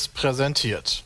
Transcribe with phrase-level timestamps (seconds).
[0.00, 1.04] Seriös präsentiert.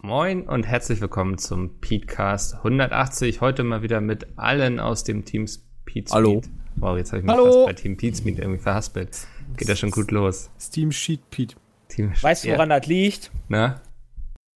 [0.00, 3.40] Moin und herzlich willkommen zum Petecast 180.
[3.40, 5.46] Heute mal wieder mit allen aus dem Team
[5.84, 6.42] Pete Hallo.
[6.76, 7.52] Wow, jetzt habe ich mich Hallo.
[7.52, 9.16] fast bei Team Pete irgendwie verhaspelt.
[9.56, 10.50] Geht ja schon gut los.
[10.60, 11.54] Steam Sheet Pete.
[11.88, 13.30] Team Weißt du, woran das liegt?
[13.48, 13.80] Na?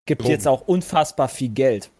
[0.07, 1.91] Gibt jetzt auch unfassbar viel Geld.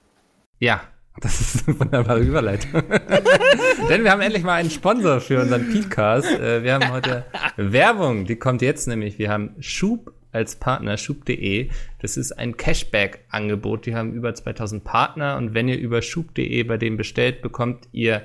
[0.59, 0.81] Ja,
[1.21, 2.73] das ist eine wunderbare Überleitung.
[3.89, 6.29] Denn wir haben endlich mal einen Sponsor für unseren Petecast.
[6.29, 7.25] Äh, Wir haben heute
[7.57, 9.19] Werbung, die kommt jetzt nämlich.
[9.19, 11.71] Wir haben Schub als Partner, schub.de.
[12.01, 13.87] Das ist ein Cashback-Angebot.
[13.87, 18.23] Die haben über 2000 Partner und wenn ihr über schub.de bei denen bestellt, bekommt ihr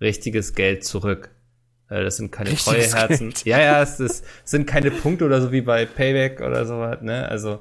[0.00, 1.30] richtiges Geld zurück.
[1.90, 3.34] Äh, Das sind keine Richtiges Treueherzen.
[3.44, 7.28] Ja, ja, es ist, sind keine Punkte oder so wie bei Payback oder sowas, ne?
[7.28, 7.60] Also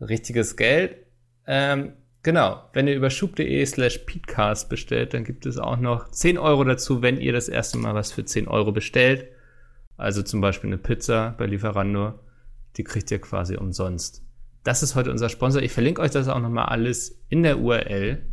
[0.00, 0.96] richtiges Geld.
[1.46, 1.92] Ähm,
[2.22, 6.64] genau, wenn ihr über schub.de slash peatcast bestellt, dann gibt es auch noch 10 Euro
[6.64, 9.28] dazu, wenn ihr das erste Mal was für 10 Euro bestellt.
[9.96, 12.18] Also zum Beispiel eine Pizza bei Lieferando.
[12.76, 14.22] Die kriegt ihr quasi umsonst.
[14.64, 15.62] Das ist heute unser Sponsor.
[15.62, 18.24] Ich verlinke euch das auch nochmal alles in der URL.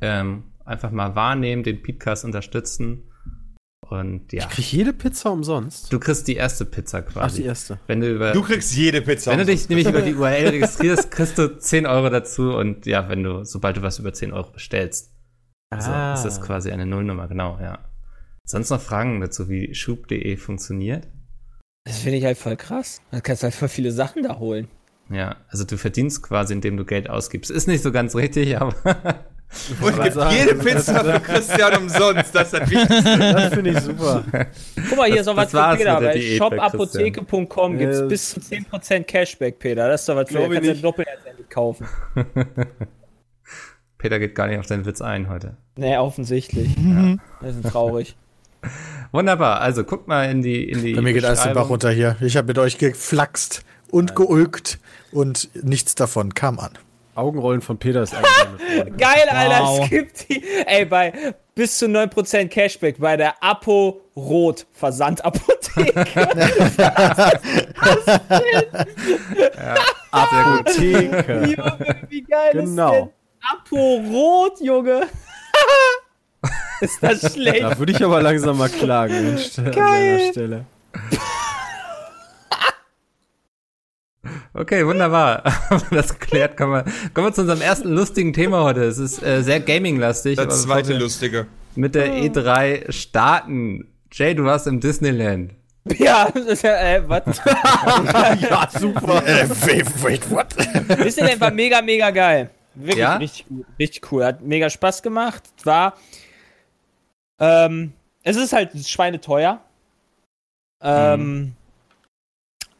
[0.00, 3.10] Ähm, einfach mal wahrnehmen, den Peatcast unterstützen.
[3.88, 5.92] Und ja, Ich krieg jede Pizza umsonst.
[5.92, 7.42] du kriegst die erste Pizza Ach, quasi.
[7.42, 7.78] die erste.
[7.86, 9.30] Wenn du über Du kriegst jede Pizza.
[9.30, 13.08] wenn du dich nämlich über die URL registrierst, kriegst du 10 Euro dazu und ja,
[13.08, 15.12] wenn du, sobald du was über 10 Euro bestellst.
[15.70, 16.14] Also Ah.
[16.14, 17.78] ist das quasi eine Nullnummer, genau, ja.
[18.44, 21.06] Sonst noch Fragen dazu, wie schub.de funktioniert?
[21.86, 23.00] Das finde ich halt voll krass.
[23.10, 24.68] Da kannst du halt voll viele Sachen da holen.
[25.08, 27.50] Ja, also du verdienst quasi, indem du Geld ausgibst.
[27.50, 28.74] Ist nicht so ganz richtig, aber
[29.80, 32.34] Und gibt sagen, jede Pizza für Christian umsonst.
[32.34, 33.18] Das ist das Wichtigste.
[33.18, 34.24] Das finde ich super.
[34.88, 36.00] Guck mal, hier Das- ist auch was für Peter.
[36.00, 39.88] Bei shopapotheke.com gibt es bis zu 10% Cashback, Peter.
[39.88, 40.84] Das ist doch was für Glaub kannst ich du nicht.
[40.84, 41.08] doppelt
[41.50, 41.86] kaufen.
[43.98, 45.56] Peter geht gar nicht auf deinen Witz ein heute.
[45.76, 46.74] Nee, offensichtlich.
[47.40, 48.16] Das ist traurig.
[49.12, 51.90] Wunderbar, also guckt mal in die in die Bei mir geht alles den Bach runter
[51.90, 52.16] hier.
[52.20, 54.78] Ich habe mit euch geflaxt und geulgt
[55.12, 56.72] und nichts davon kam an.
[57.14, 58.90] Augenrollen von Peter ist eigentlich eine Freude.
[58.98, 59.60] Geil, Alter.
[59.64, 59.80] Wow.
[59.84, 60.42] Es gibt die.
[60.66, 66.04] Ey, bei bis zu 9% Cashback bei der Apo Rot Versandapotheke.
[70.10, 71.54] Apotheke.
[71.56, 72.92] Junge, wie geil Genau.
[72.92, 73.10] ist denn
[73.52, 75.02] Apo Rot, Junge?
[76.80, 77.62] ist das schlecht?
[77.62, 79.38] Da würde ich aber langsam mal klagen an
[79.72, 80.64] seiner Stelle.
[84.54, 85.42] Okay, wunderbar.
[85.70, 86.84] Haben wir das geklärt, kommen wir,
[87.14, 88.84] kommen wir zu unserem ersten lustigen Thema heute.
[88.84, 90.36] Es ist äh, sehr gaming-lastig.
[90.36, 91.46] Das zweite Lustige.
[91.74, 93.86] Mit der E3 starten.
[94.10, 95.52] Jay, du warst im Disneyland.
[95.98, 97.22] Ja, das ist ja, äh, was?
[97.44, 99.24] Ja, super.
[99.26, 100.46] Äh, wait, wait, what?
[101.04, 102.50] Disneyland war mega, mega geil.
[102.74, 103.16] Wirklich Ja?
[103.16, 103.46] richtig.
[103.78, 104.24] Richtig cool.
[104.24, 105.42] Hat mega Spaß gemacht.
[105.64, 105.94] War.
[107.38, 107.92] Ähm,
[108.22, 109.60] es ist halt schweineteuer.
[110.82, 111.54] Ähm,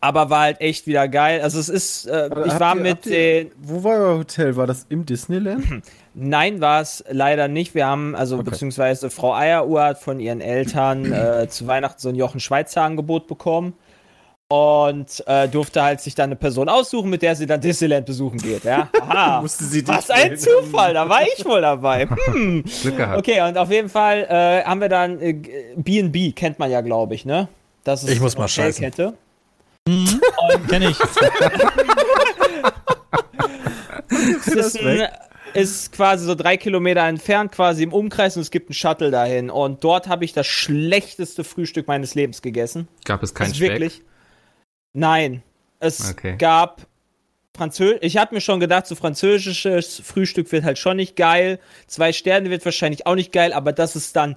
[0.01, 1.41] aber war halt echt wieder geil.
[1.41, 3.51] Also es ist, äh, ich war ihr- mit den.
[3.59, 4.55] Wo war euer Hotel?
[4.57, 5.83] War das im Disneyland?
[6.15, 7.75] Nein, war es leider nicht.
[7.75, 8.51] Wir haben, also Okay.
[8.51, 13.27] beziehungsweise Frau Eieruhr hat von ihren Eltern äh, zu Weihnachten so ein Jochen Schweizer Angebot
[13.27, 13.75] bekommen.
[14.49, 18.39] Und äh, durfte halt sich dann eine Person aussuchen, mit der sie dann Disneyland besuchen
[18.39, 18.63] geht.
[18.63, 19.41] Ja, aha.
[19.41, 20.39] Musste sie dich Was ein.
[20.39, 22.09] Zufall, da war ich wohl dabei.
[22.27, 22.65] Hm.
[22.83, 23.19] Glück gehabt.
[23.19, 25.33] Okay, und auf jeden Fall äh, haben wir dann äh,
[25.77, 27.49] B&B, kennt man ja, glaube ich, ne?
[27.83, 28.85] Das ist Ich muss eine mal scheißen.
[28.85, 29.15] Hotelkette.
[30.69, 30.97] Kenn ich.
[34.09, 35.09] Es ist, ein,
[35.55, 39.51] ist quasi so drei Kilometer entfernt, quasi im Umkreis, und es gibt einen Shuttle dahin.
[39.51, 42.89] Und dort habe ich das schlechteste Frühstück meines Lebens gegessen.
[43.05, 43.71] Gab es kein Speck?
[43.71, 44.03] wirklich.
[44.97, 45.43] Nein.
[45.79, 46.37] Es Okay.
[46.39, 46.87] gab
[47.57, 47.99] Französisch.
[48.03, 51.59] Ich hatte mir schon gedacht, so französisches Frühstück wird halt schon nicht geil.
[51.87, 54.37] Zwei Sterne wird wahrscheinlich auch nicht geil, aber dass es dann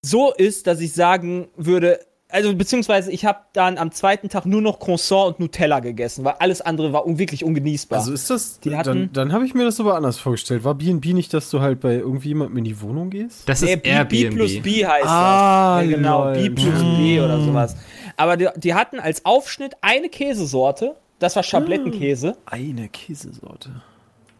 [0.00, 4.62] so ist, dass ich sagen würde, also beziehungsweise ich habe dann am zweiten Tag nur
[4.62, 7.98] noch Croissant und Nutella gegessen, weil alles andere war un wirklich ungenießbar.
[8.00, 8.58] Also ist das.
[8.60, 10.64] Die hatten- dann dann habe ich mir das aber anders vorgestellt.
[10.64, 13.46] War BB nicht, dass du halt bei irgendjemandem in die Wohnung gehst?
[13.48, 14.64] Das Nee, ist B, B plus Airbnb.
[14.64, 15.90] B heißt Ah, das.
[15.90, 16.32] Ja, genau, lol.
[16.32, 17.76] B plus B oder sowas.
[18.22, 20.94] Aber die, die hatten als Aufschnitt eine Käsesorte.
[21.18, 22.36] Das war Schablettenkäse.
[22.46, 23.82] Eine Käsesorte.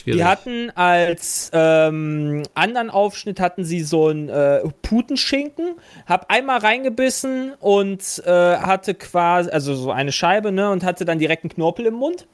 [0.01, 0.21] Schwierig.
[0.21, 5.75] Die hatten als ähm, anderen Aufschnitt hatten sie so einen äh, Putenschinken.
[6.07, 11.19] Hab einmal reingebissen und äh, hatte quasi, also so eine Scheibe, ne, und hatte dann
[11.19, 12.29] direkt einen Knorpel im Mund.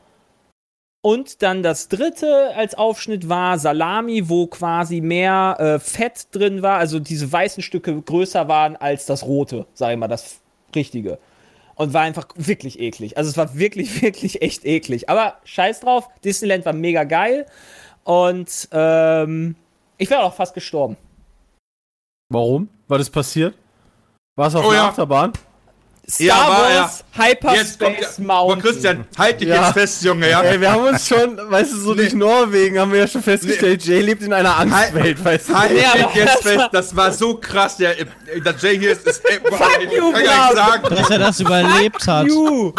[1.01, 6.77] Und dann das dritte als Aufschnitt war Salami, wo quasi mehr äh, Fett drin war,
[6.77, 10.41] also diese weißen Stücke größer waren als das rote, sag ich mal, das
[10.75, 11.19] richtige.
[11.79, 13.17] Und war einfach wirklich eklig.
[13.17, 15.09] Also es war wirklich, wirklich echt eklig.
[15.09, 17.47] Aber scheiß drauf, Disneyland war mega geil.
[18.03, 19.55] Und ähm,
[19.97, 20.97] ich wäre auch fast gestorben.
[22.31, 22.69] Warum?
[22.89, 23.55] War das passiert?
[24.37, 24.89] War es auf Oh der ja.
[24.89, 25.33] Achterbahn?
[26.11, 26.75] Star Ja, war.
[26.83, 27.81] Wars Hyperspace Jetzt
[28.17, 28.63] kommt Mountain.
[28.63, 29.65] Christian, halt dich Ja.
[29.67, 30.41] jetzt fest, Junge, ja?
[30.43, 33.85] Ey, wir haben uns schon, weißt du, so durch Norwegen haben wir ja schon festgestellt,
[33.85, 35.59] Jay lebt in einer Angstwelt, weißt du.
[35.59, 38.07] Halt Ja, dich aber jetzt das fest, das war so krass, der, äh,
[38.41, 40.95] der Jay hier ist, ist ey, boah, ich you, kann gar nicht sagen.
[40.95, 42.27] Dass er das überlebt hat.
[42.27, 42.73] you.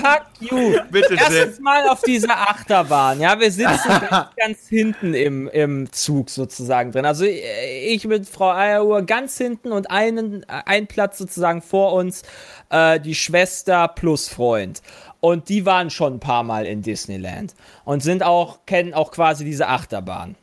[0.00, 0.76] Fuck you.
[0.90, 1.20] Bitte, Jay.
[1.20, 3.20] Erstens mal auf dieser Achterbahn.
[3.20, 7.04] Ja, wir sitzen ganz, ganz hinten im, im Zug sozusagen drin.
[7.04, 12.22] Also äh, ich mit Frau Eieruhr ganz hinten und einen, ein Platz sozusagen vor uns,
[12.70, 14.82] äh, die Schwester plus Freund.
[15.20, 17.54] Und die waren schon ein paar Mal in Disneyland
[17.84, 20.36] und sind auch, kennen auch quasi diese Achterbahn.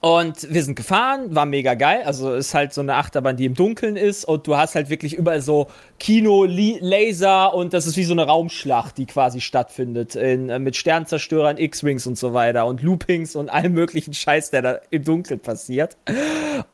[0.00, 2.02] Und wir sind gefahren, war mega geil.
[2.06, 5.12] Also ist halt so eine Achterbahn, die im Dunkeln ist und du hast halt wirklich
[5.12, 5.66] überall so
[5.98, 10.76] Kino, Laser und das ist wie so eine Raumschlacht, die quasi stattfindet in, äh, mit
[10.76, 15.40] Sternzerstörern, X-Wings und so weiter und Loopings und allem möglichen Scheiß, der da im Dunkeln
[15.40, 15.98] passiert.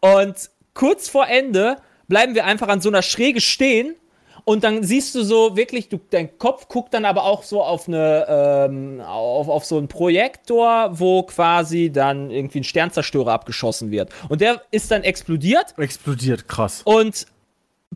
[0.01, 3.97] Und kurz vor Ende bleiben wir einfach an so einer Schräge stehen
[4.49, 7.89] und dann siehst du so wirklich, du, dein Kopf guckt dann aber auch so auf
[7.89, 14.11] eine, ähm, auf, auf so einen Projektor, wo quasi dann irgendwie ein Sternzerstörer abgeschossen wird.
[14.29, 16.83] Und der ist dann explodiert Explodiert, krass.
[16.85, 17.27] und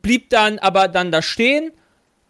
[0.02, 1.70] blieb dann aber dann da stehen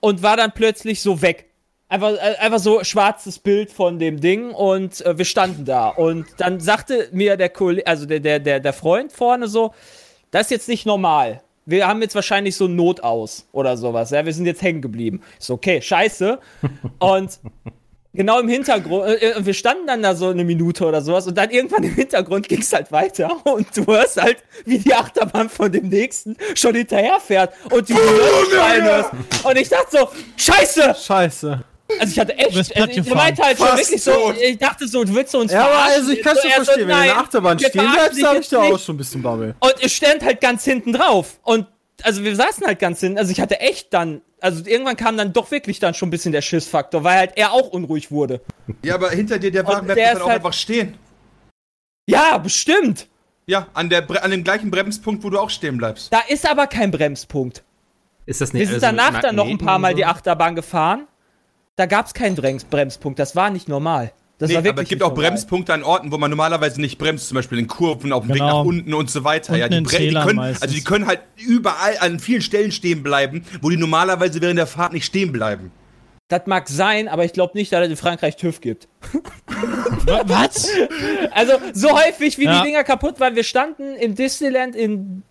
[0.01, 1.47] und war dann plötzlich so weg.
[1.89, 5.89] Einfach, äh, einfach so schwarzes Bild von dem Ding und äh, wir standen da.
[5.89, 9.73] Und dann sagte mir der Kollege, also der, der, der, der Freund vorne so,
[10.31, 11.41] das ist jetzt nicht normal.
[11.71, 14.11] Wir haben jetzt wahrscheinlich so ein Notaus oder sowas.
[14.11, 15.23] Ja, wir sind jetzt hängen geblieben.
[15.39, 16.39] Ist so, okay, scheiße.
[16.99, 17.39] Und
[18.13, 21.39] genau im Hintergrund, äh, äh, wir standen dann da so eine Minute oder sowas und
[21.39, 25.49] dann irgendwann im Hintergrund ging es halt weiter und du hörst halt, wie die Achterbahn
[25.49, 29.11] von dem nächsten schon hinterherfährt und die schreien hörst.
[29.45, 30.95] Und ich dachte so, scheiße!
[30.95, 31.65] Scheiße.
[31.99, 35.05] Also ich hatte echt, bist also ich meinte halt schon wirklich so, ich dachte so,
[35.05, 37.09] du willst uns Ja, aber also ich kann So, er so, verstehen, wenn du in
[37.09, 39.55] der Achterbahn stehen bleibst, dich da hab jetzt ich da auch schon ein bisschen Bammel.
[39.61, 41.39] Und ich stand halt ganz hinten drauf.
[41.43, 41.67] Und
[42.03, 43.19] also wir saßen halt ganz hinten.
[43.19, 46.33] Also ich hatte echt dann, also irgendwann kam dann doch wirklich dann schon ein bisschen
[46.33, 48.41] der Schissfaktor, weil halt er auch unruhig wurde.
[48.83, 50.97] Ja, aber hinter dir, der Wagen bleibt dann ist auch halt- einfach stehen.
[52.07, 53.07] Ja, bestimmt.
[53.47, 56.13] Ja, an, der, Bre- an dem gleichen Bremspunkt, wo du auch stehen bleibst.
[56.13, 57.63] Da ist aber kein Bremspunkt.
[58.27, 59.97] Ist das nicht Wir sind mit danach dann noch ein paar Mal so?
[59.97, 61.07] die Achterbahn gefahren.
[61.77, 63.19] Da gab es keinen Brems Bremspunkt.
[63.19, 64.13] Das war nicht normal.
[64.39, 65.31] Das Nee, war wirklich aber es gibt auch normal.
[65.31, 68.37] Bremspunkte an Orten, wo man normalerweise nicht bremst, zum Beispiel in Kurven, auf dem Weg
[68.39, 68.61] Genau.
[68.61, 69.55] nach unten und so weiter.
[69.57, 70.63] ja, Unten die, in Bre- die können, meistens.
[70.63, 74.67] also die können halt überall an vielen Stellen stehen bleiben, wo die normalerweise während der
[74.67, 75.71] Fahrt nicht stehen bleiben.
[76.29, 78.89] Das mag sein, aber ich glaube nicht, dass es in Frankreich TÜV gibt.
[80.07, 80.69] Wa- Was?
[81.33, 82.61] Also so häufig, wie Ja.
[82.63, 83.35] die Dinger kaputt waren.
[83.37, 85.23] Wir standen im Disneyland in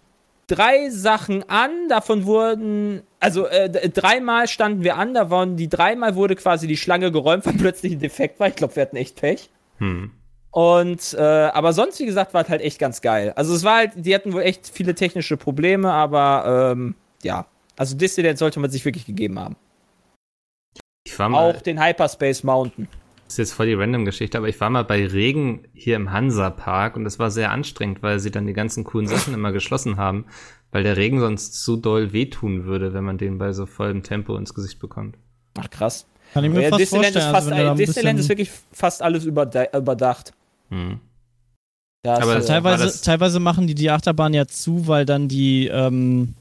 [0.50, 1.88] drei Sachen an.
[1.88, 5.14] Davon wurden, also äh, dreimal standen wir an.
[5.14, 8.48] Da waren die dreimal wurde quasi die Schlange geräumt, weil plötzlich ein Defekt war.
[8.48, 9.50] Ich glaube, wir hatten echt Pech.
[9.78, 10.12] Hm.
[10.52, 13.34] Und äh, aber sonst, wie gesagt, war es halt echt ganz geil.
[13.36, 17.46] Also es war halt, die hatten wohl echt viele technische Probleme, aber ähm, ja.
[17.78, 19.56] Also Disneyland sollte man sich wirklich gegeben haben.
[21.06, 22.88] Ich war mal, Auch den Hyperspace Mountain.
[23.30, 26.12] Das ist jetzt voll die random Geschichte, aber ich war mal bei Regen hier im
[26.12, 29.98] Hansa-Park und das war sehr anstrengend, weil sie dann die ganzen coolen Sachen immer geschlossen
[29.98, 30.26] haben,
[30.72, 34.36] weil der Regen sonst zu doll wehtun würde, wenn man den bei so vollem Tempo
[34.36, 35.16] ins Gesicht bekommt.
[35.60, 36.08] Ach krass.
[36.34, 37.36] Kann ich mir Ja, fast Disneyland, ist vorstellen.
[37.36, 40.34] fast, also, Disneyland ist wirklich fast alles überdacht.
[40.70, 41.00] Hm.
[42.02, 45.68] Da Aber War teilweise, das- teilweise machen die die Achterbahn ja zu, weil dann die,
[45.68, 46.34] ähm,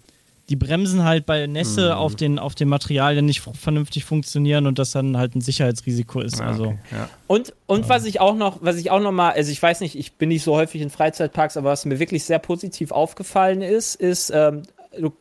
[0.48, 4.92] die Bremsen halt bei Nässe auf, den, auf den Materialien nicht vernünftig funktionieren und das
[4.92, 6.40] dann halt ein Sicherheitsrisiko ist.
[6.40, 7.08] Ah, also okay, ja.
[7.26, 9.94] Und, und was ich auch noch, was ich auch noch mal, also ich weiß nicht,
[9.94, 13.94] ich bin nicht so häufig in Freizeitparks, aber was mir wirklich sehr positiv aufgefallen ist,
[13.96, 14.62] ist, ähm,
[14.98, 15.12] du,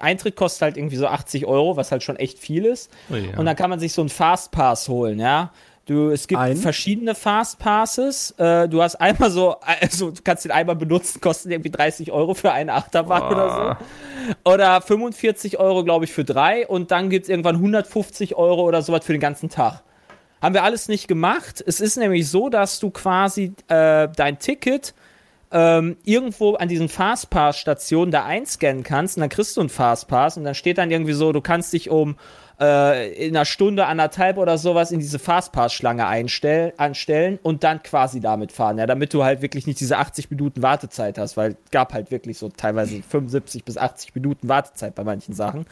[0.00, 2.90] Eintritt kostet halt irgendwie so 80 Euro, was halt schon echt viel ist.
[3.10, 3.38] Oh ja.
[3.38, 5.52] Und dann kann man sich so einen Fastpass holen, ja.
[5.86, 6.56] Du, es gibt Ein?
[6.56, 8.32] verschiedene Fastpasses.
[8.38, 12.34] Äh, du hast einmal so, also du kannst den einmal benutzen, kostet irgendwie 30 Euro
[12.34, 14.50] für eine Achterbahn oder so.
[14.50, 16.66] Oder 45 Euro, glaube ich, für drei.
[16.68, 19.82] Und dann gibt es irgendwann 150 Euro oder sowas für den ganzen Tag.
[20.40, 21.62] Haben wir alles nicht gemacht.
[21.66, 24.94] Es ist nämlich so, dass du quasi äh, dein Ticket
[25.50, 30.44] ähm, irgendwo an diesen Fastpass-Stationen da einscannen kannst und dann kriegst du einen Fastpass und
[30.44, 32.16] dann steht dann irgendwie so, du kannst dich um
[32.60, 38.20] äh, in einer Stunde, anderthalb oder sowas in diese Fastpass-Schlange einstell- anstellen und dann quasi
[38.20, 41.70] damit fahren, ja, damit du halt wirklich nicht diese 80 Minuten Wartezeit hast, weil es
[41.70, 45.66] gab halt wirklich so teilweise 75 bis 80 Minuten Wartezeit bei manchen Sachen.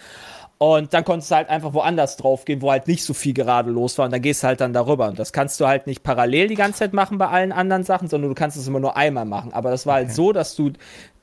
[0.62, 3.70] Und dann konntest du halt einfach woanders drauf gehen, wo halt nicht so viel gerade
[3.70, 4.04] los war.
[4.04, 5.08] Und dann gehst du halt dann darüber.
[5.08, 8.08] Und das kannst du halt nicht parallel die ganze Zeit machen bei allen anderen Sachen,
[8.08, 9.54] sondern du kannst es immer nur einmal machen.
[9.54, 10.72] Aber das war halt so, dass du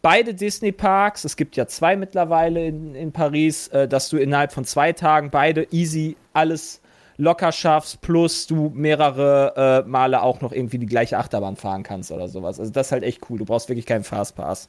[0.01, 4.65] beide Disney-Parks, es gibt ja zwei mittlerweile in, in Paris, äh, dass du innerhalb von
[4.65, 6.81] zwei Tagen beide easy alles
[7.17, 12.11] locker schaffst, plus du mehrere äh, Male auch noch irgendwie die gleiche Achterbahn fahren kannst
[12.11, 12.59] oder sowas.
[12.59, 13.37] Also das ist halt echt cool.
[13.37, 14.67] Du brauchst wirklich keinen Fastpass.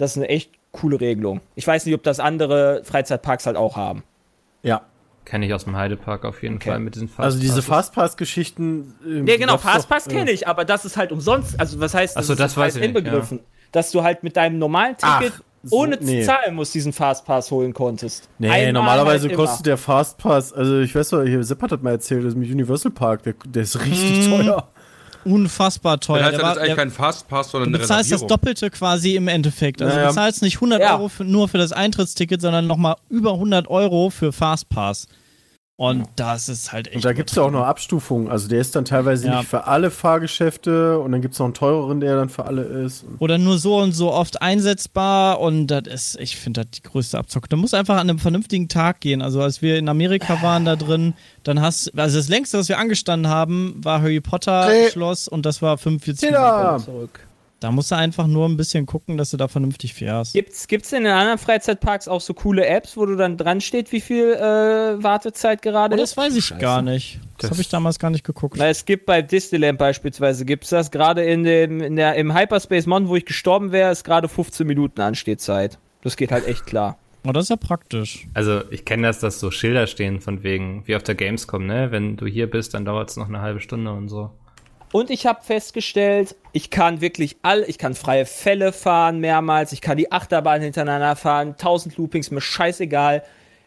[0.00, 1.40] Das ist eine echt coole Regelung.
[1.56, 4.02] Ich weiß nicht, ob das andere Freizeitparks halt auch haben.
[4.62, 4.82] Ja.
[5.26, 7.60] Kenne ich aus dem Heidepark auf jeden Fall mit diesen Fast Also diese.
[7.62, 8.94] Fastpass-Geschichten.
[9.06, 11.60] äh, Ja, genau, Fastpass kenne ich, aber das ist halt umsonst.
[11.60, 13.40] Also, was heißt Ach so, ist das weiß ich nicht, inbegriffen?
[13.72, 16.20] Dass du halt mit deinem normalen Ticket Ach, so, ohne nee.
[16.22, 18.30] zu zahlen musst diesen Fastpass holen konntest.
[18.38, 21.82] Nee, Einmal normalerweise halt kostet der Fastpass, also ich weiß doch, hier Sepp hat das
[21.82, 24.68] mal erzählt, das ist mit Universal Park, der, der ist richtig teuer.
[25.24, 26.16] Unfassbar teuer.
[26.18, 28.26] Dann heißt Der das war- ist eigentlich der- kein Fastpass, sondern Du eine bezahlst das.
[28.26, 29.82] Doppelte quasi im Endeffekt.
[29.82, 30.08] Also Ja, ja.
[30.08, 30.94] du bezahlst nicht 100 Ja.
[30.96, 35.06] Euro für, nur für das Eintrittsticket, sondern nochmal über 100 Euro für Fastpass.
[35.82, 36.96] Und das ist halt echt.
[36.96, 39.38] Und da gibt es ja auch noch Abstufungen, also der ist dann teilweise Ja.
[39.38, 42.64] nicht für alle Fahrgeschäfte und dann gibt es noch einen teureren, der dann für alle
[42.64, 43.06] ist.
[43.18, 47.16] Oder nur so und so oft einsetzbar und das ist, ich finde das die größte
[47.16, 47.48] Abzocke.
[47.48, 49.22] Da muss einfach an einem vernünftigen Tag gehen.
[49.22, 52.78] Also als wir in Amerika waren da drin, dann hast, also das längste, was wir
[52.78, 54.90] angestanden haben, war Harry Potter Hey.
[54.90, 56.62] Schloss und das war 45 Tida!
[56.62, 57.20] Minuten zurück.
[57.60, 60.32] Da musst du einfach nur ein bisschen gucken, dass du da vernünftig fährst.
[60.32, 63.92] Gibt's, gibt's in den anderen Freizeitparks auch so coole Apps, wo du dann dran steht,
[63.92, 64.40] wie viel äh,
[65.02, 66.12] Wartezeit gerade Oh, ist?
[66.12, 67.20] das weiß ich gar nicht.
[67.36, 68.56] Das, Das- habe ich damals gar nicht geguckt.
[68.58, 72.86] Na, es gibt bei Disneyland beispielsweise, gibt's das, gerade in dem, in der, im Hyperspace
[72.86, 75.78] Mountain, wo ich gestorben wäre, ist gerade 15 Minuten Anstehzeit.
[76.02, 76.96] Das geht halt echt klar.
[77.26, 78.26] Oh, das ist ja praktisch.
[78.32, 81.90] Also ich kenne das, dass so Schilder stehen von wegen, wie auf der Gamescom, ne?
[81.90, 84.30] Wenn du hier bist, dann dauert es noch eine halbe Stunde und so.
[84.92, 89.80] Und ich habe festgestellt, ich kann wirklich all, ich kann freie Fälle fahren mehrmals, ich
[89.80, 93.22] kann die Achterbahn hintereinander fahren, 1000 Loopings, mir scheißegal.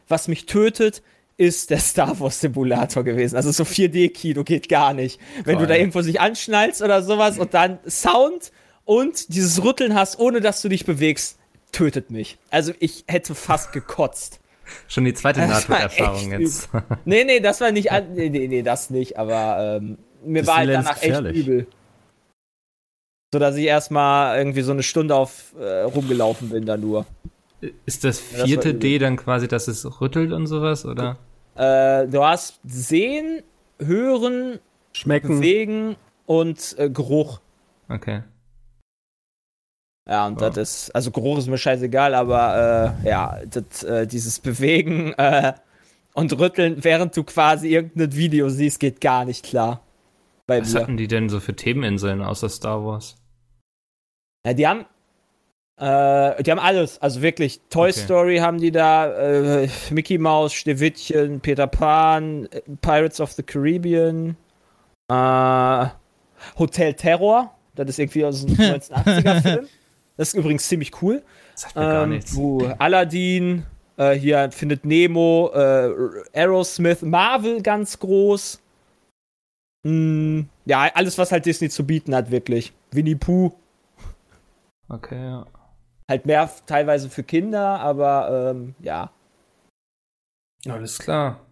[0.10, 1.02] Was mich tötet,
[1.38, 3.38] ist der Star Wars Simulator gewesen.
[3.38, 5.20] Also so 4D-Kino geht gar nicht.
[5.46, 8.52] Wenn du da irgendwo sich anschnallst oder sowas und dann Sound
[8.86, 11.38] und dieses Rütteln hast, ohne dass du dich bewegst,
[11.72, 12.38] tötet mich.
[12.50, 14.40] Also ich hätte fast gekotzt.
[14.88, 16.70] Schon die zweite Nahtoderfahrung jetzt.
[17.06, 20.70] Nee, nee, das war nicht, nee, nee, nee, das nicht, aber ähm, mir war halt
[20.70, 21.38] danach echt gefährlich.
[21.38, 21.68] übel.
[23.34, 27.06] So dass ich erstmal irgendwie so eine Stunde auf äh, rumgelaufen bin da nur.
[27.86, 28.80] Ist das das vierte übel.
[28.80, 31.18] D dann quasi, dass es rüttelt und sowas, oder?
[31.56, 33.42] Äh, du hast Sehen,
[33.80, 34.60] Hören,
[34.92, 35.40] Schmecken.
[35.40, 37.40] Bewegen und äh, Geruch.
[37.90, 38.24] Okay.
[40.08, 40.50] Ja, und Ja.
[40.50, 45.54] das ist, also Geruch ist mir scheißegal, aber äh, ja, das, äh, dieses Bewegen äh,
[46.14, 49.82] und Rütteln, während du quasi irgendein Video siehst, geht gar nicht klar.
[50.48, 50.82] Bei Was mir.
[50.82, 53.16] hatten die denn so für Themeninseln außer Star Wars?
[54.46, 54.82] Ja, die haben,
[55.78, 57.02] äh, die haben alles.
[57.02, 58.00] Also wirklich, Toy Okay.
[58.00, 59.08] Story haben die da,
[59.62, 62.50] äh, Mickey Mouse, Schneewittchen, Peter Pan,
[62.82, 64.36] Pirates of the Caribbean,
[65.10, 65.86] äh,
[66.60, 67.54] Hotel Terror.
[67.76, 69.68] Das ist irgendwie aus einem 1980er-Film.
[70.16, 71.24] Das ist übrigens ziemlich cool.
[71.56, 72.36] Sagt mir gar Ähm, nichts.
[72.36, 73.66] wo Aladdin,
[73.98, 75.90] äh, hier findet Nemo, äh,
[76.34, 78.62] Aerosmith, Marvel ganz groß.
[79.86, 82.74] Hm, ja, alles, was halt Disney zu bieten hat, wirklich.
[82.92, 83.54] Winnie Pooh.
[84.90, 85.46] Okay, ja.
[86.10, 89.12] Halt mehr teilweise für Kinder, aber ähm, ja.
[90.68, 91.46] Alles klar.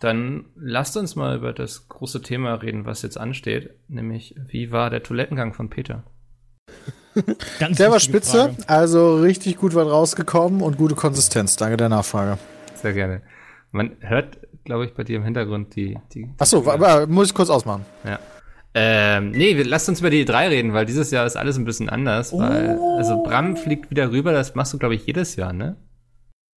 [0.00, 4.90] Dann lasst uns mal über das große Thema reden, was jetzt ansteht, nämlich wie war
[4.90, 6.04] der Toilettengang von Peter?
[7.60, 8.68] Ganz Der war spitze, Frage.
[8.68, 11.56] also richtig gut was rausgekommen und gute Konsistenz.
[11.56, 12.38] Danke der Nachfrage.
[12.74, 13.22] Sehr gerne.
[13.70, 15.98] Man hört, glaube ich, bei dir im Hintergrund die.
[16.12, 17.84] die Achso, aber muss ich kurz ausmachen.
[18.04, 18.18] Ja.
[18.76, 21.64] Ähm, nee, wir, lasst uns über die drei reden, weil dieses Jahr ist alles ein
[21.64, 22.32] bisschen anders.
[22.32, 25.76] Weil, also Bram fliegt wieder rüber, das machst du, glaube ich, jedes Jahr, ne?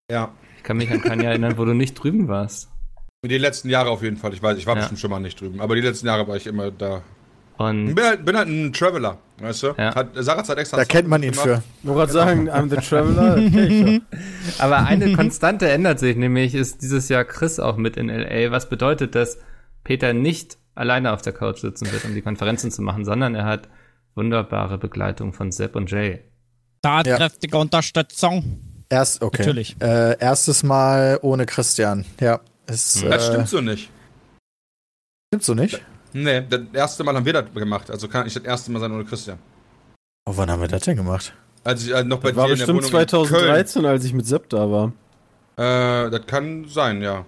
[0.10, 0.32] Ja.
[0.58, 2.70] Ich kann mich an kein Jahr erinnern, wo du nicht drüben warst.
[3.24, 4.34] Die letzten Jahre auf jeden Fall.
[4.34, 4.80] Ich weiß, ich war Ja.
[4.82, 5.60] bestimmt schon mal nicht drüben.
[5.62, 7.04] Aber die letzten Jahre war ich immer da.
[7.60, 9.68] Ich Und bin halt, bin halt ein Traveler, weißt du?
[9.78, 9.96] Ja.
[9.96, 10.78] Hat, Sarah hat extra.
[10.78, 11.48] Da kennt man ihn gemacht.
[11.48, 11.64] für.
[11.82, 13.38] Nur gerade sagen, I'm the Traveler.
[13.38, 14.02] ich schon.
[14.60, 18.70] Aber eine Konstante ändert sich, nämlich ist dieses Jahr Chris auch mit in LA, was
[18.70, 19.40] bedeutet, dass
[19.84, 23.46] Peter nicht alleine auf der Couch sitzen wird, um die Konferenzen zu machen, sondern er
[23.46, 23.70] hat
[24.14, 26.20] wunderbare Begleitung von Sepp und Jay.
[26.84, 28.62] Tatkräftige Unterstützung.
[28.90, 29.42] Erst, okay.
[29.42, 29.76] Natürlich.
[29.82, 32.06] Äh, erstes Mal ohne Christian.
[32.20, 32.40] Ja.
[32.68, 33.90] Ist, äh, Das stimmt so nicht.
[35.30, 35.82] stimmt so nicht.
[36.14, 37.90] Nee, das erste Mal haben wir das gemacht.
[37.92, 39.38] Also kann ich das erste Mal sein ohne Christian.
[40.30, 41.34] Oh, wann haben wir das denn gemacht?
[41.64, 44.04] Als ich äh, noch bei Das war dir in der bestimmt Wohnung in 2013, als
[44.06, 44.92] ich mit Sepp da war.
[45.58, 47.26] Äh, das kann sein, ja.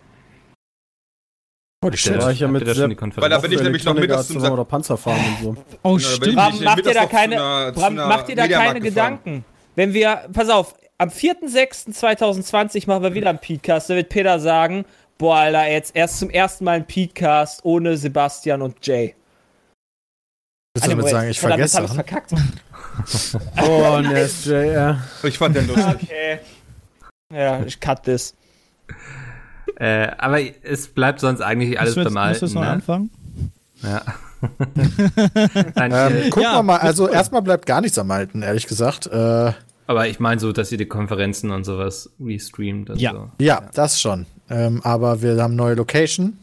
[1.83, 2.97] Oh, die Da war ich ja mit Sepp?
[3.17, 5.55] Weil da bin ich nämlich noch mittags Arts zum oder Panzer fahren und so.
[5.83, 6.27] Oh, Ja, da bin stimmt.
[6.27, 8.79] ich Bram, macht ihr da keine, einer- Bram, macht ihr da keine.
[8.81, 9.45] Gedanken?
[9.75, 14.83] Wenn wir, pass auf, am 4.6.2020 machen wir wieder einen Podcast, da wird Peter sagen,
[15.19, 19.15] boah, Alter, jetzt erst zum ersten Mal ein Podcast ohne Sebastian und Jay.
[20.73, 21.95] Willst du damit sagen, ich verdammt, vergesse Sachen?
[21.95, 22.31] verkackt.
[23.61, 25.01] Oh, der ist JR.
[25.23, 25.85] Ich fand den lustig.
[26.03, 26.39] Okay.
[27.33, 28.35] Ja, ich cut this.
[29.77, 32.67] Äh, aber es bleibt sonst eigentlich alles beim Alten, jetzt noch ne?
[32.67, 33.09] anfangen?
[33.81, 34.01] Ja.
[35.75, 38.67] Nein, Ähm, äh, gucken Ja, wir mal, also erstmal bleibt gar nichts am Alten, ehrlich
[38.67, 39.07] gesagt.
[39.07, 39.53] Äh,
[39.89, 42.91] Aber ich meine so, dass ihr die Konferenzen und sowas restreamt.
[42.91, 43.11] Und Ja.
[43.13, 43.31] So.
[43.41, 44.27] Ja, das schon.
[44.47, 46.37] Ähm, aber wir haben neue Location,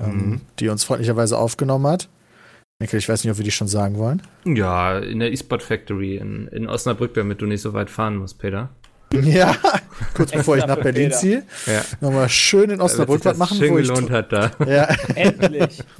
[0.00, 0.40] ähm, Mhm.
[0.58, 2.08] die uns freundlicherweise aufgenommen hat.
[2.80, 4.20] Mikkel, ich weiß nicht, ob wir die schon sagen wollen.
[4.44, 8.40] Ja, in der eSport Factory in, in Osnabrück, damit du nicht so weit fahren musst,
[8.40, 8.70] Peter.
[9.14, 9.54] Ja,
[10.14, 11.16] kurz bevor ich nach Berlin Peter.
[11.16, 11.42] ziehe.
[11.66, 11.82] Ja.
[12.00, 13.86] Nochmal schön in Osnabrück was machen, schön wo ich.
[13.88, 14.50] gelohnt hat da.
[14.66, 15.84] Ja, Endlich.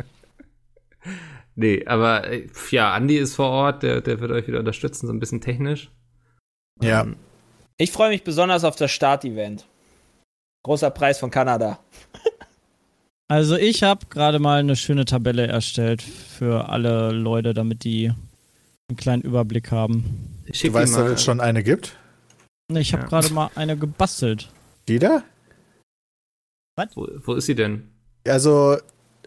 [1.54, 5.12] Nee, aber äh, ja, Andi ist vor Ort, der, der wird euch wieder unterstützen, so
[5.12, 5.90] ein bisschen technisch.
[6.82, 7.02] Ja.
[7.02, 7.16] Ähm,
[7.76, 9.66] Ich freue mich besonders auf das Start-Event.
[10.64, 11.78] Großer Preis von Kanada.
[13.30, 18.10] Also ich habe gerade mal eine schöne Tabelle erstellt für alle Leute, damit die
[18.88, 20.40] einen kleinen Überblick haben.
[20.46, 21.94] ich Du weißt, dass es schon eine gibt?
[22.72, 23.08] Ne, Ich habe Ja.
[23.10, 24.48] gerade mal eine gebastelt.
[24.88, 25.22] Die da?
[26.94, 27.88] Wo, wo ist sie denn?
[28.26, 28.78] Also,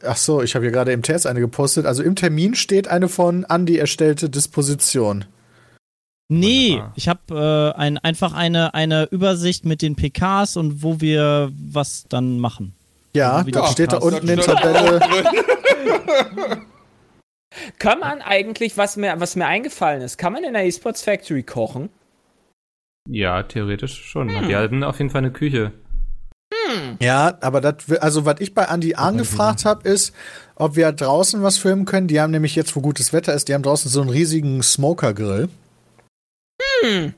[0.04, 1.86] ach so, ich habe hier gerade im Test eine gepostet.
[1.86, 5.26] Also im Termin steht eine von Andy erstellte Disposition.
[6.34, 6.94] Nee, Wunderbar.
[6.96, 12.06] ich habe äh, ein, einfach eine, eine Übersicht mit den PKs und wo wir was
[12.08, 12.74] dann machen.
[13.14, 15.02] Ja, Wie das der steht da unten in Tabelle.
[17.80, 21.44] Kann man eigentlich, was mir, was mir eingefallen ist, kann man in der eSports Factory
[21.44, 21.90] kochen?
[23.10, 24.34] Ja, theoretisch schon.
[24.34, 24.48] Hm.
[24.48, 25.74] Die hatten auf jeden Fall eine Küche.
[27.02, 30.16] Ja, aber das, also was ich bei Andy angefragt habe, ist,
[30.56, 32.08] ob wir draußen was filmen können.
[32.08, 35.50] Die haben nämlich jetzt, wo gutes Wetter ist, die haben draußen so einen riesigen Smoker-Grill.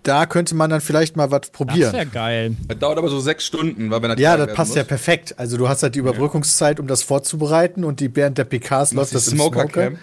[0.04, 1.94] Da könnte man dann vielleicht mal was Das probieren.
[1.94, 2.56] wäre geil.
[2.68, 4.88] Das dauert aber so sechs Stunden, weil wenn das Ja, das passt ja muss.
[4.90, 5.36] perfekt.
[5.38, 9.14] Also du hast halt die Überbrückungszeit, um das vorzubereiten und die während der PKs läuft
[9.16, 9.66] das Smoker.
[9.66, 9.98] Cam.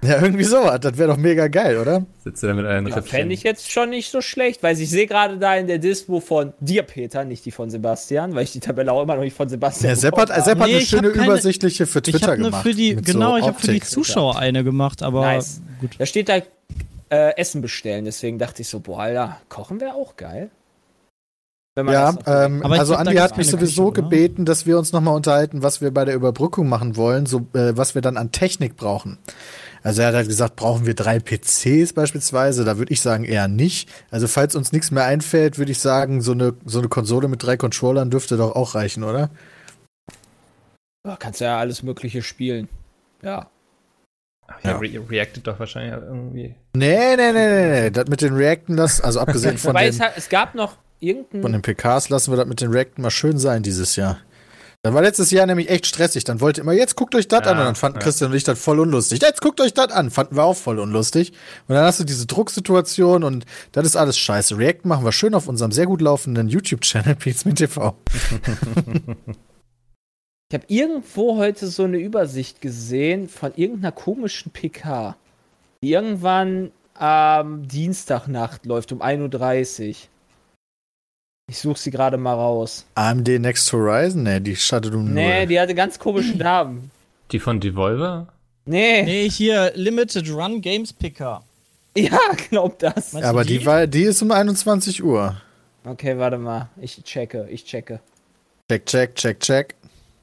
[0.00, 0.78] Ja, irgendwie sowas.
[0.80, 2.06] Das wäre doch mega geil, oder?
[2.22, 3.02] Sitzt ihr da mit euren Ja?
[3.02, 6.20] Fände ich jetzt schon nicht so schlecht, weil ich sehe gerade da in der Dispo
[6.20, 9.34] von dir, Peter, nicht die von Sebastian, weil ich die Tabelle auch immer noch nicht
[9.36, 12.04] von Sebastian Ja, Sepp hat, Sepp hat Nee, eine ich schöne keine- übersichtliche für Ich
[12.12, 12.62] Twitter habe eine gemacht.
[12.62, 13.80] für die, genau, so ich habe für die.
[13.80, 15.62] Zuschauer eine gemacht, aber Nice.
[15.80, 15.96] gut.
[15.98, 16.38] Da steht da
[17.10, 20.50] äh, Essen bestellen, deswegen dachte ich so, boah, Alter, kochen wäre auch geil.
[21.76, 25.80] Ja, ähm, also Andi hat mich sowieso Küche, gebeten, dass wir uns nochmal unterhalten, was
[25.80, 29.18] wir bei der Überbrückung machen wollen, so äh, was wir dann an Technik brauchen.
[29.82, 32.64] Also er hat halt gesagt, brauchen wir drei PCs beispielsweise?
[32.64, 33.88] Da würde ich sagen eher nicht.
[34.10, 37.42] Also falls uns nichts mehr einfällt, würde ich sagen, so eine, so eine Konsole mit
[37.44, 39.30] drei Controllern dürfte doch auch reichen, oder?
[41.06, 42.68] Ja, kannst ja alles Mögliche spielen.
[43.22, 43.48] Ja.
[44.48, 44.78] Ach ja, Ja.
[44.78, 46.54] Re reactet doch wahrscheinlich irgendwie.
[46.74, 47.90] Nee, nee, nee, nee, nee.
[47.90, 50.76] Das mit den Reacten, das, also abgesehen von Wobei den, es, hat, es gab noch
[51.00, 51.42] irgendein.
[51.42, 54.18] von den PKs, lassen wir das mit den Reacten mal schön sein dieses Jahr.
[54.82, 56.22] Das war letztes Jahr nämlich echt stressig.
[56.22, 57.58] Dann wollte immer, jetzt guckt euch das Ja, an.
[57.58, 58.04] Und dann fanden ja.
[58.04, 59.20] Christian und ich das voll unlustig.
[59.20, 60.10] Jetzt guckt euch das an.
[60.10, 61.32] Fanden wir auch voll unlustig.
[61.66, 64.56] Und dann hast du diese Drucksituation und das ist alles scheiße.
[64.56, 67.96] React machen wir schön auf unserem sehr gut laufenden YouTube-Channel Pizmin TV.
[70.50, 75.14] Ich habe irgendwo heute so eine Übersicht gesehen von irgendeiner komischen PK,
[75.82, 79.94] die irgendwann am Dienstagnacht läuft um 1.30 Uhr.
[81.50, 82.86] Ich suche sie gerade mal raus.
[82.94, 84.22] AMD Next Horizon?
[84.22, 86.90] Nee, die startet um Nee, die hatte ganz komischen Namen.
[87.30, 88.28] Die von Devolver?
[88.64, 91.42] Nee, Nee, hier Limited Run Games Picker.
[91.94, 93.10] ja, glaub das.
[93.10, 95.40] Du Aber die, war, die ist um 21 Uhr.
[95.84, 96.70] Okay, warte mal.
[96.80, 98.00] Ich checke, ich checke.
[98.70, 99.74] Check, check, check, check.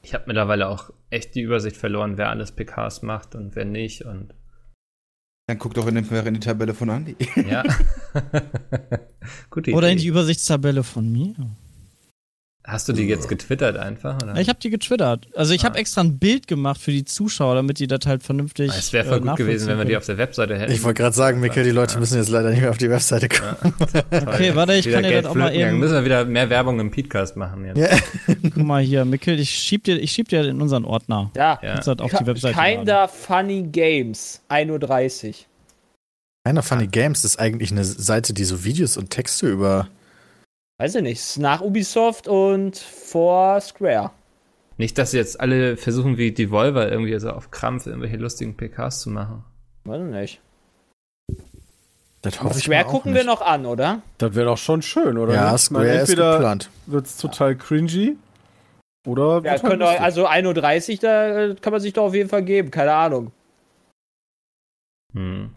[0.06, 4.02] Ich habe mittlerweile auch echt die Übersicht verloren, wer alles PKs macht und wer nicht.
[4.02, 4.34] Und
[5.48, 7.16] Dann guck doch in, den, in die Tabelle von Andy.
[7.34, 7.64] ja.
[9.50, 10.02] Gute Oder in Idee.
[10.02, 11.34] die Übersichtstabelle von mir.
[12.68, 14.16] Hast du die jetzt getwittert einfach?
[14.20, 14.34] Oder?
[14.34, 15.28] Ja, Ich habe die getwittert.
[15.36, 18.72] Also ich habe extra ein Bild gemacht für die Zuschauer, damit die das halt vernünftig.
[18.76, 20.72] es wäre voll äh, gut gewesen, wenn wir die auf der Webseite hätten.
[20.72, 23.28] Ich wollte gerade sagen, Mikkel, die Leute müssen jetzt leider nicht mehr auf die Webseite
[23.28, 23.56] kommen.
[24.10, 26.80] Okay, warte, ich Wieder kann dir das auch mal eben- Müssen wir wieder mehr Werbung
[26.80, 27.78] im Podcast machen jetzt.
[27.78, 28.34] Ja.
[28.42, 31.30] Guck mal hier, Mikkel, ich schieb dir, ich schieb dir in unseren Ordner.
[31.36, 31.76] Ja, Ja.
[31.76, 32.76] Das auf die Webseite laden.
[32.78, 35.34] Kinda Funny Games, 1.30 Uhr.
[36.44, 39.88] Einer Funny Games ist eigentlich eine Seite, die so Videos und Texte über.
[40.78, 44.10] Weiß ich nicht, ist nach Ubisoft und vor Square.
[44.76, 49.10] Nicht, dass jetzt alle versuchen, wie Devolver irgendwie so auf Krampf irgendwelche lustigen PKs zu
[49.10, 49.42] machen.
[49.84, 50.40] Weiß ich nicht.
[52.20, 53.22] Das hoffe ich Square gucken nicht.
[53.22, 54.02] wir noch an, oder?
[54.18, 55.32] Das wäre doch schon schön, oder?
[55.32, 55.54] Ja?
[55.54, 56.70] Ich meine, Square ist geplant.
[56.86, 58.16] wird's total cringy
[59.06, 60.00] oder Ja, wird halt könnt ihr, lustig.
[60.02, 63.32] also 1.30 Uhr, da äh, kann man sich doch auf jeden Fall geben, keine Ahnung.
[65.14, 65.56] Hm.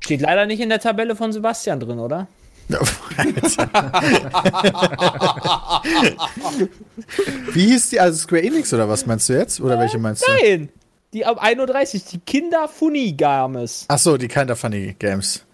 [0.00, 2.28] Steht leider nicht in der Tabelle von Sebastian drin, oder?
[7.52, 8.00] Wie hieß die?
[8.00, 9.60] Also Square Enix oder was meinst du jetzt?
[9.60, 10.32] Oder welche meinst du?
[10.32, 10.70] Nein!
[11.12, 13.84] Die ab 1.30 Uhr, die Kinder Funny Games.
[13.88, 15.44] Ach so, die Kinda Funny Games.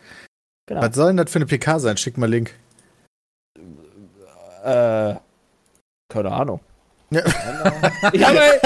[0.67, 0.83] Genau.
[0.83, 1.97] Was soll denn das für eine PK sein?
[1.97, 2.55] Schick mal Link.
[4.65, 5.15] Äh,
[6.09, 6.61] keine Ahnung.
[7.11, 7.23] Ja.
[8.13, 8.39] Ich habe,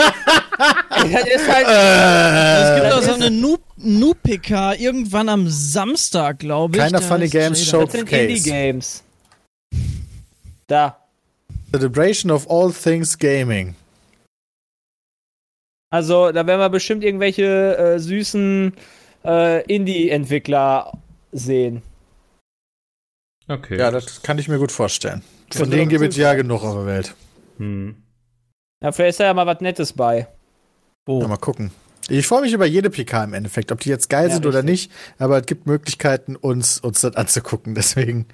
[0.91, 1.67] das halt.
[1.69, 6.83] Es gibt auch so eine Noob- Noob-PK irgendwann am Samstag, glaube ich.
[6.83, 7.85] Keiner Funny Games Jada.
[7.85, 8.23] das sind Showcase.
[8.23, 9.03] Indie-Games.
[10.67, 10.99] Da.
[11.73, 13.75] Celebration of all things gaming.
[15.91, 18.73] Also, da werden wir bestimmt irgendwelche äh, süßen
[19.25, 20.93] äh, Indie-Entwickler
[21.33, 21.83] sehen.
[23.49, 23.79] Okay.
[23.79, 25.23] Ja, das kann ich mir gut vorstellen.
[25.53, 27.15] Von denen gibt es ja genug auf der Welt.
[27.59, 27.97] Hm.
[28.83, 30.29] Ja, vielleicht ist da ja mal was Nettes bei.
[31.09, 31.73] Ja, mal gucken.
[32.09, 34.63] Ich freue mich über jede PK im Endeffekt, ob die jetzt geil Ja, sind oder
[34.63, 37.75] nicht, aber es gibt Möglichkeiten, uns, uns das anzugucken.
[37.77, 38.27] Deswegen.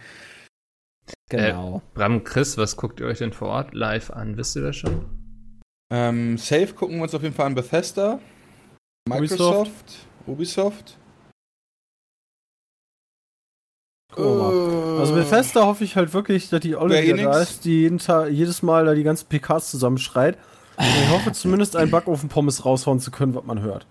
[1.31, 1.83] Genau.
[1.95, 4.37] Bram, Chris, was guckt ihr euch denn vor Ort live an?
[4.37, 5.07] Wisst ihr das schon?
[5.91, 8.21] Ähm, safe gucken wir uns auf jeden Fall an Bethesda,
[9.09, 10.99] Microsoft, Ubisoft.
[14.13, 14.99] Gucken wir mal.
[15.01, 18.63] Also Bethesda hoffe ich halt wirklich, dass die Olle da ist, die jeden Tag, jedes
[18.63, 20.37] Mal da die ganzen PKs zusammenschreit.
[20.79, 23.87] Und ich hoffe zumindest einen Backofen-Pommes raushauen zu können, was man hört.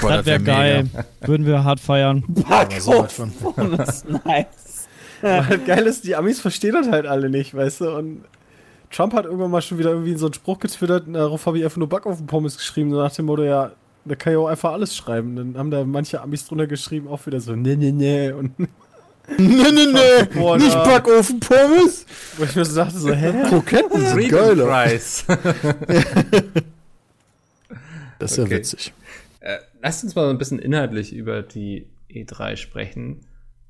[0.00, 0.52] Boah, Das wäre mega.
[0.54, 0.90] geil.
[1.20, 2.24] Würden wir hart feiern.
[3.86, 4.88] Ist nice.
[5.20, 7.90] Weil halt geil ist, die Amis verstehen das halt alle nicht, weißt du?
[7.96, 8.24] Und
[8.90, 11.64] Trump hat irgendwann mal schon wieder irgendwie so einen Spruch getwittert und darauf habe ich
[11.64, 13.70] einfach nur Backofen-Pommes geschrieben, so nach dem Motto, ja,
[14.04, 15.36] da kann ich auch einfach alles schreiben.
[15.36, 18.32] Dann haben da manche Amis drunter geschrieben, auch wieder so, nee, nee, nee.
[18.32, 18.52] Und
[19.38, 20.24] Nee, nee, nee.
[20.34, 22.06] Boah, Nicht da- Backofen-Pommes.
[22.36, 23.32] wo ich mir so dachte, so, hä?
[23.48, 24.66] Kroketten sind geiler.
[24.66, 25.24] Prize.
[28.18, 28.56] Das ist ja Okay.
[28.56, 28.92] witzig.
[29.40, 33.26] Äh, lasst uns mal so ein bisschen inhaltlich über die E3 sprechen.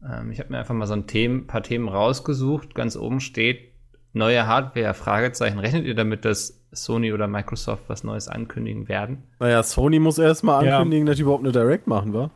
[0.07, 2.75] Ähm, ich habe mir einfach mal so ein Themen, paar Themen rausgesucht.
[2.75, 3.73] Ganz oben steht
[4.12, 5.59] neue Hardware, Fragezeichen.
[5.59, 9.23] Rechnet ihr damit, dass Sony oder Microsoft was Neues ankündigen werden?
[9.38, 10.77] Naja, Sony muss erstmal Ja.
[10.79, 12.31] ankündigen, dass die überhaupt eine Direct machen, wa?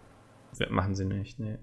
[0.59, 1.59] Ja, Machen sie nicht, nee.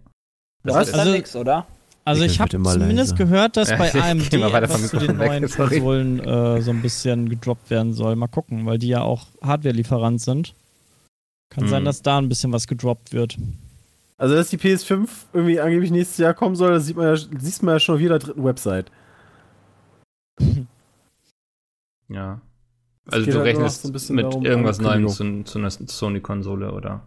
[0.64, 0.88] Das Was?
[0.90, 1.66] ist Also- nix, oder?
[2.06, 3.16] Also Nickel, ich habe zumindest leiser.
[3.16, 5.70] gehört, dass Ja, bei ich geh AMD etwas zu den weg, neuen sorry.
[5.80, 8.18] Konsolen äh, so ein bisschen gedroppt werden soll.
[8.18, 10.54] Mal gucken, weil die ja auch Hardware-Lieferant sind.
[11.50, 11.70] Kann Hm.
[11.70, 13.38] sein, dass da ein bisschen was gedroppt wird.
[14.18, 17.64] Also, dass die PS5 irgendwie angeblich nächstes Jahr kommen soll, das sieht man ja, siehst
[17.64, 18.92] man ja schon auf jeder dritten Website.
[22.10, 22.42] Ja.
[23.06, 25.70] Es Also du halt rechnest so ein bisschen mit darum, irgendwas Neuem zu, zu einer
[25.72, 27.02] Sony-Konsole, oder?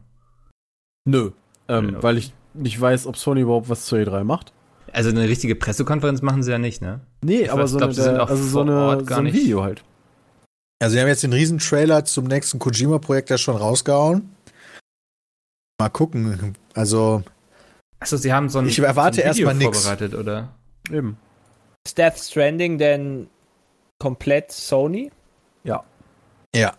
[1.06, 1.30] Nö.
[1.68, 2.02] Ähm, Ja.
[2.02, 4.52] Weil ich nicht weiß, ob Sony überhaupt was zur E3 macht.
[4.92, 7.00] Also eine richtige Pressekonferenz machen sie ja nicht, ne?
[7.22, 8.76] Nee, Ich aber weiß, so, glaub, eine, sie sind der, auch also so, vor eine,
[8.80, 9.34] Ort gar so ein nicht.
[9.34, 9.82] Video halt.
[10.78, 14.34] Also, wir haben jetzt den Riesentrailer zum nächsten Kojima-Projekt ja schon rausgehauen.
[15.80, 16.54] Mal gucken.
[16.74, 17.22] Also,
[17.98, 19.82] Achso, sie haben so ein, Ich erwarte so ein Video erstmal nix.
[19.84, 20.54] vorbereitet, oder?
[20.90, 21.16] Eben.
[21.86, 23.28] Ist Death Stranding denn
[23.98, 25.10] komplett Sony?
[25.64, 25.82] Ja.
[26.54, 26.74] ja.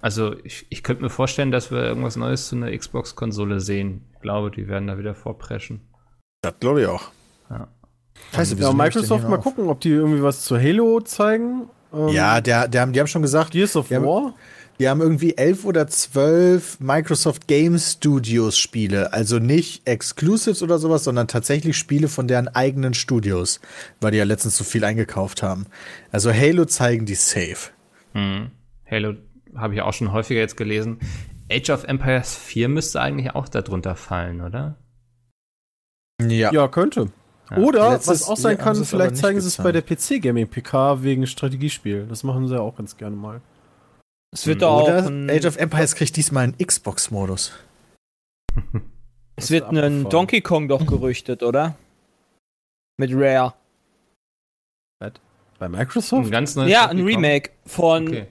[0.00, 4.02] Also ich, ich könnte mir vorstellen, dass wir irgendwas Neues zu einer Xbox-Konsole sehen.
[4.14, 5.80] Ich glaube, die werden da wieder vorpreschen.
[6.42, 7.10] Das glaube ich auch.
[7.50, 7.68] Ja.
[8.34, 9.44] Scheiße, Ja, ich den Microsoft mal auf?
[9.44, 11.68] gucken, ob die irgendwie was zu Halo zeigen.
[11.92, 14.34] Ähm, Ja, der, der haben, die haben schon gesagt, Gears of Ja, War.
[14.78, 19.12] die haben irgendwie elf oder zwölf Microsoft Game Studios Spiele.
[19.12, 23.60] Also nicht Exclusives oder sowas, sondern tatsächlich Spiele von deren eigenen Studios,
[24.00, 25.66] weil die ja letztens so viel eingekauft haben.
[26.12, 27.70] Also Halo zeigen die safe.
[28.12, 28.50] Hm.
[28.90, 29.14] Halo
[29.56, 30.98] habe ich auch schon häufiger jetzt gelesen.
[31.50, 34.76] Age of Empires 4 müsste eigentlich auch darunter fallen, oder?
[36.22, 36.52] Ja.
[36.52, 37.10] Ja, könnte.
[37.50, 37.58] Ja.
[37.58, 42.06] Oder, Letztes was auch sein kann, vielleicht zeigen sie es bei der PC-Gaming-PK wegen Strategiespiel.
[42.08, 43.40] Das machen sie ja auch ganz gerne mal.
[44.32, 44.60] Es wird Hm.
[44.60, 47.52] doch auch Oder ein, Age of Empires kriegt diesmal einen Xbox-Modus.
[49.36, 50.10] es wird ein abgefahren.
[50.10, 51.76] Donkey Kong doch gerüchtet, oder?
[52.98, 53.54] Mit Rare.
[55.58, 56.30] Bei Ein Microsoft?
[56.30, 57.02] ganz neues Ja, ein?
[57.02, 58.26] Remake von Okay.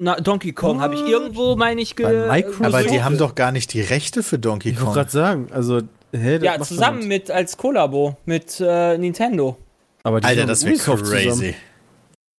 [0.00, 0.80] Na, Donkey Kong.
[0.80, 2.64] Habe ich irgendwo, meine ich, ge Bei Microsoft?
[2.64, 4.94] Aber die haben doch gar nicht die Rechte für Donkey Ich wollte Kong.
[4.94, 5.82] gerade sagen, also,
[6.12, 9.56] hä, das Ja, zusammen mit, als Kollabo mit äh, Nintendo.
[10.02, 11.28] Aber die Alter, sind das wäre crazy.
[11.28, 11.54] zusammen.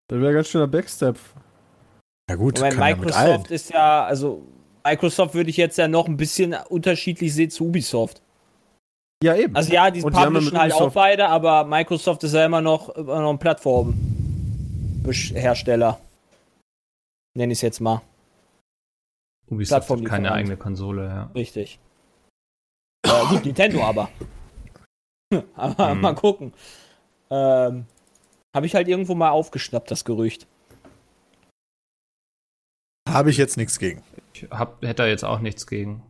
[0.07, 1.15] Das wäre ganz schöner Backstep.
[2.29, 2.95] Ja gut, Weil kann ja.
[2.95, 4.41] Microsoft ist ja, also
[4.83, 8.21] Microsoft würde ich jetzt ja noch ein bisschen unterschiedlich sehen zu Ubisoft.
[9.23, 9.55] Ja, eben.
[9.55, 13.21] Also ja, die Und publishen halt auch beide, aber Microsoft ist ja immer noch, immer
[13.21, 15.99] noch ein Plattformhersteller.
[17.33, 18.01] Nenne ich es jetzt mal.
[19.49, 20.23] Ubisoft hat Plattformlieferant.
[20.25, 21.23] keine eigene Konsole, ja.
[21.35, 21.79] Richtig.
[23.05, 24.09] äh, gut, Nintendo aber.
[25.55, 26.01] aber Hm.
[26.01, 26.53] mal gucken.
[27.29, 27.85] Ähm,
[28.55, 30.47] Habe ich halt irgendwo mal aufgeschnappt, das Gerücht.
[33.09, 34.03] Habe ich jetzt nichts gegen.
[34.33, 36.03] Ich hab, hätte da jetzt auch nichts gegen.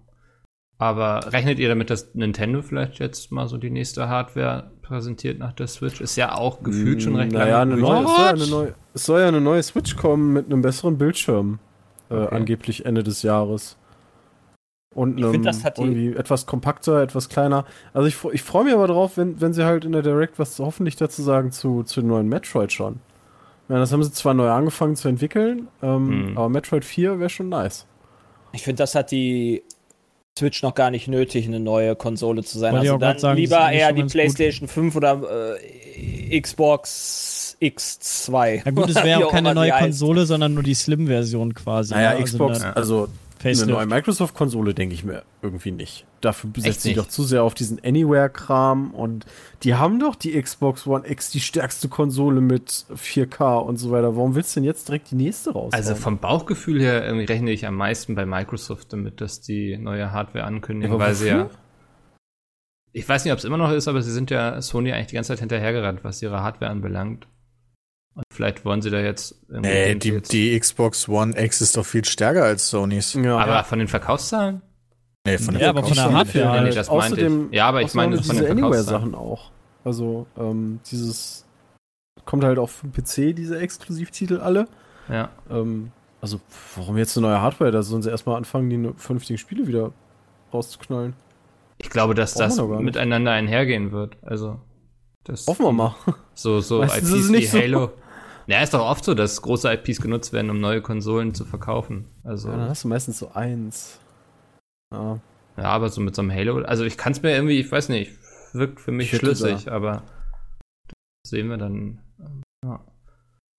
[0.82, 5.54] Aber rechnet ihr damit, dass Nintendo vielleicht jetzt mal so die nächste Hardware präsentiert nach
[5.54, 6.02] der Switch?
[6.02, 8.02] Ist ja auch gefühlt schon recht naja, eine lange.
[8.04, 10.62] neue, es, soll ja eine neue, es soll ja eine neue Switch kommen mit einem
[10.64, 11.60] besseren Bildschirm.
[12.10, 12.36] Äh, Okay.
[12.36, 13.78] Angeblich Ende des Jahres.
[14.94, 17.64] Und Ich einem, find, das hat die- irgendwie etwas kompakter, etwas kleiner.
[17.94, 20.58] Also ich, ich freue mich aber drauf, wenn, wenn sie halt in der Direct was
[20.60, 23.00] hoffentlich dazu sagen zu, zu dem neuen Metroid schon.
[23.70, 26.38] Ja, das haben sie zwar neu angefangen zu entwickeln, ähm, Hm.
[26.38, 27.86] aber Metroid 4 wäre schon nice.
[28.52, 29.64] Ich finde, das hat die
[30.38, 32.74] Switch noch gar nicht nötig, eine neue Konsole zu sein.
[32.74, 34.22] Wollte ich Also dann sagen, lieber eher die ganz gut.
[34.22, 38.66] PlayStation 5 oder äh, Xbox X2.
[38.66, 39.72] Ja gut, es wäre auch keine neue.
[39.72, 41.94] Konsole, sondern nur die Slim-Version quasi.
[41.94, 42.24] Naja, ne?
[42.24, 43.70] Xbox, eine also eine Facelift.
[43.70, 46.06] neue Microsoft-Konsole denke ich mir irgendwie nicht.
[46.22, 49.26] Dafür setzt sich doch zu sehr auf diesen Anywhere-Kram und
[49.64, 54.16] die haben doch die Xbox One X, die stärkste Konsole mit 4K und so weiter.
[54.16, 55.74] Warum willst du denn jetzt direkt die nächste raus?
[55.74, 60.12] Also vom Bauchgefühl her irgendwie rechne ich am meisten bei Microsoft damit, dass die neue
[60.12, 61.50] Hardware ankündigen, Ja, aber weil sie ja.
[62.94, 65.16] Ich weiß nicht, ob es immer noch ist, aber sie sind ja Sony eigentlich die
[65.16, 67.28] ganze Zeit hinterhergerannt, was ihre Hardware anbelangt.
[68.14, 71.78] Und vielleicht wollen sie da jetzt irgendwie Nee, die, jetzt- die Xbox One X ist
[71.78, 73.14] doch viel stärker als Sonys.
[73.14, 74.62] ja, aber von den Verkaufszahlen?
[75.26, 76.12] Nee, von der Ja, aber von der.
[76.14, 76.76] Hardware Nee, halt.
[76.78, 77.56] das meinte Außerdem, ich.
[77.56, 79.52] Ja, aber ich meine von den Anywhere-Sachen auch.
[79.84, 81.46] Also, ähm, dieses
[82.26, 84.68] kommt halt auf den PC, diese Exklusivtitel alle.
[85.10, 85.30] Ja.
[85.50, 86.40] Ähm, also,
[86.76, 87.72] warum jetzt eine neue Hardware?
[87.72, 89.92] Da sollen sie erstmal anfangen, die ne- vernünftigen Spiele wieder
[90.54, 91.14] rauszuknallen.
[91.78, 94.18] Ich glaube, dass Brauchen das miteinander einhergehen wird.
[94.22, 94.60] Also,
[95.24, 95.96] das Hoffen wir mal.
[96.34, 97.58] so, so Meistens IPs wie nicht so.
[97.60, 97.92] Halo.
[98.48, 102.06] Ja, ist doch oft so, dass große IPs genutzt werden, um neue Konsolen zu verkaufen.
[102.24, 104.00] Also, Ja, dann hast du meistens so eins.
[104.92, 105.20] Ja.
[105.58, 107.90] Ja, aber so mit so einem Halo, also ich kann es mir irgendwie, ich weiß
[107.90, 108.12] nicht,
[108.54, 110.04] wirkt für mich Ich hätte schlüssig, aber
[110.88, 112.02] das sehen wir dann.
[112.20, 112.84] ähm, Ja.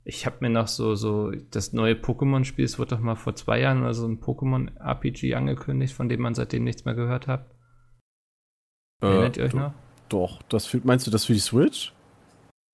[0.05, 3.61] Ich habe mir noch so, so, das neue Pokémon-Spiel, es wurde doch mal vor zwei
[3.61, 7.47] Jahren oder so ein Pokémon-RPG angekündigt, von dem man seitdem nichts mehr gehört hat.
[9.01, 9.75] Erinnert ihr euch Äh, noch?
[10.09, 11.92] Doch, das für, meinst du das für die Switch?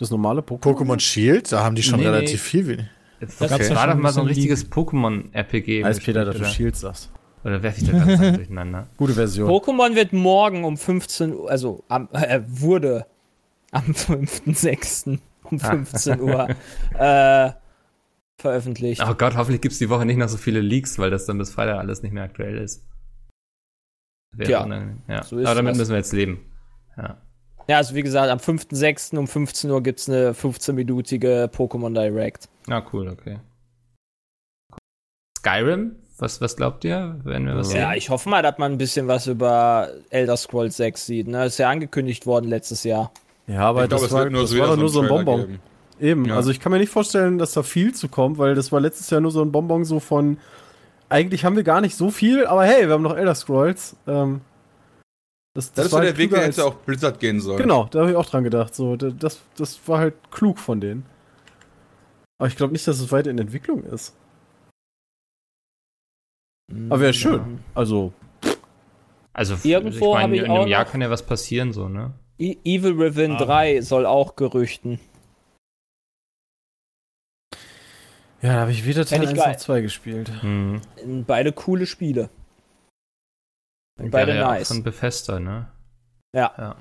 [0.01, 0.61] Das normale Pokémon?
[0.75, 2.69] Pokémon Shield, da haben die schon Nee, relativ viel.
[2.69, 2.85] wie-
[3.21, 5.83] Das ja war doch mal so ein richtiges Pokémon-RPG.
[5.85, 7.11] Als Peter, dass du Shield sagst.
[7.49, 8.89] Oder werfe ich da ganz durcheinander?
[8.97, 9.51] Gute Version.
[9.51, 13.07] Pokémon wird morgen um 15 Uhr, also am, äh, wurde
[13.73, 15.19] am 5.6.
[15.45, 16.49] um 15 Uhr
[16.99, 17.51] äh,
[18.41, 19.03] veröffentlicht.
[19.07, 21.39] Oh Gott, hoffentlich gibt es die Woche nicht noch so viele Leaks, weil das dann
[21.39, 22.85] bis Freitag alles nicht mehr aktuell ist.
[24.37, 25.03] Wäre unangenehm.
[25.09, 25.23] ja.
[25.25, 25.79] so ist Aber damit das.
[25.79, 26.41] müssen wir jetzt leben.
[26.97, 27.17] Ja.
[27.67, 29.17] Ja, also wie gesagt, am 5.6.
[29.19, 32.49] um 15 Uhr gibt es eine 15-minütige Pokémon Direct.
[32.69, 33.41] Ah, cool, okay.
[35.39, 35.97] Skyrim?
[36.19, 37.99] Was, was glaubt ihr, wenn wir was Ja, sehen?
[37.99, 41.29] ich hoffe mal, dass man ein bisschen was über Elder Scrolls 6 sieht.
[41.29, 41.47] Ne?
[41.47, 43.13] Ist ja angekündigt worden letztes Jahr.
[43.47, 45.41] Ja, aber ich das es war, nur das so, war nur so ein Bonbon.
[45.43, 45.61] geben.
[46.01, 46.37] Eben, Ja.
[46.37, 49.11] also ich kann mir nicht vorstellen, dass da viel zu kommt, weil das war letztes
[49.11, 50.39] Jahr nur so ein Bonbon so von,
[51.09, 53.97] eigentlich haben wir gar nicht so viel, aber hey, wir haben noch Elder Scrolls.
[54.07, 54.41] Ähm,
[55.55, 57.41] das, Das ist so war der halt Weg, klüger der jetzt als- auch Blizzard gehen
[57.41, 57.57] soll.
[57.59, 58.75] Genau, da habe ich auch dran gedacht.
[58.75, 61.07] So, da- das, das war halt klug von denen.
[62.39, 64.15] Aber ich glaube nicht, dass es weiter in Entwicklung ist.
[66.71, 67.61] Aber wäre schön.
[67.75, 68.13] Also,
[69.33, 72.13] Also, Irgendwo ich meine, ich in einem Jahr kann ja was passieren, so, ne?
[72.39, 73.39] E Evil Riven Ah.
[73.45, 75.01] 3 soll auch gerüchten.
[78.43, 79.53] ja, da habe ich weder Teil Fänd ich 1 geil.
[79.53, 80.43] noch 2 gespielt.
[80.43, 80.81] Hm.
[81.27, 82.31] Beide coole Spiele.
[83.99, 84.69] Und beide ja nice.
[84.69, 85.67] Von Bethesda, ne?
[86.35, 86.53] Ja.
[86.57, 86.77] Ja.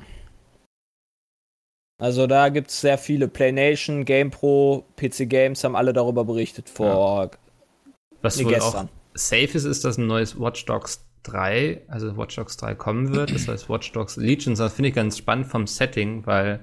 [2.00, 3.28] Also da gibt es sehr viele.
[3.28, 7.32] PlayNation, GamePro, PC Games haben alle darüber berichtet vor
[8.22, 8.90] Was nee, wohl gestern.
[8.90, 13.14] auch safe ist, ist, dass ein neues Watch Dogs 3, also Watch Dogs 3 kommen
[13.14, 13.34] wird.
[13.34, 14.60] Das heißt Watch Dogs Legions.
[14.60, 16.60] Das finde ich ganz spannend vom Setting, weil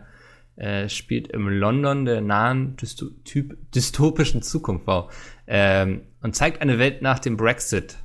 [0.56, 4.86] äh, spielt im London der nahen Dysto typ, dystopischen Zukunft.
[4.86, 5.12] Wow.
[5.46, 7.96] Ähm, und zeigt eine Welt nach dem Brexit.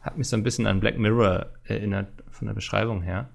[0.00, 3.28] Hat mich so ein bisschen an Black Mirror erinnert, von der Beschreibung her.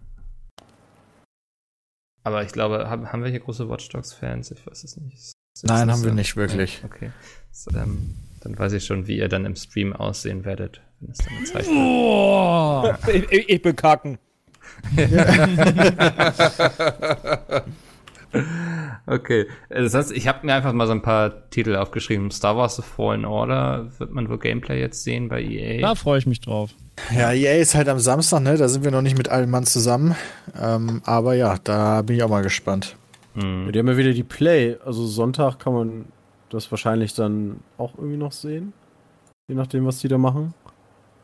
[2.23, 4.51] Aber ich glaube, haben, haben wir hier große Watch Dogs-Fans?
[4.51, 5.33] Ich weiß es nicht.
[5.63, 6.81] Nein, haben so- wir nicht wirklich.
[6.85, 7.11] Okay.
[7.51, 11.17] So, ähm, dann weiß ich schon, wie ihr dann im Stream aussehen werdet, wenn es
[11.19, 11.77] dann gezeigt wird.
[11.77, 14.17] Oh, Ich, ich, ich bekacken.
[19.05, 19.45] Okay.
[19.69, 22.31] Äh, Das heißt, ich habe mir einfach mal so ein paar Titel aufgeschrieben.
[22.31, 25.81] Star Wars The Fallen Order wird man wohl Gameplay jetzt sehen bei EA.
[25.81, 26.71] da freue ich mich drauf.
[27.15, 28.57] Ja, EA ist halt am Samstag, ne?
[28.57, 30.15] Da sind wir noch nicht mit allen Mann zusammen.
[30.59, 32.95] Ähm, aber ja, da bin ich auch mal gespannt.
[33.35, 33.71] Hm.
[33.71, 34.77] Die haben ja wieder die Play.
[34.83, 36.05] Also Sonntag kann man
[36.53, 38.73] das wahrscheinlich dann auch irgendwie noch sehen.
[39.49, 40.53] Je nachdem, was die da machen.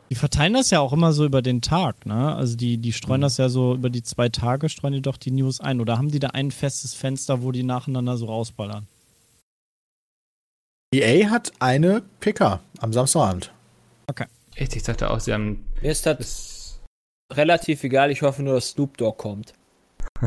[0.10, 2.36] Die verteilen das ja auch immer so über den Tag, ne?
[2.36, 2.94] Also die, die Mhm.
[2.94, 5.80] streuen das ja so über die zwei Tage, streuen die doch die News ein.
[5.80, 8.88] Oder haben die da ein festes Fenster, wo die nacheinander so rausballern?
[10.94, 13.52] EA hat eine PK am Samstagabend.
[14.56, 16.80] Echt, ich dachte auch, sie haben Mir ist das das.
[17.38, 18.12] relativ egal.
[18.12, 19.54] Ich hoffe nur, dass Snoop Dogg kommt.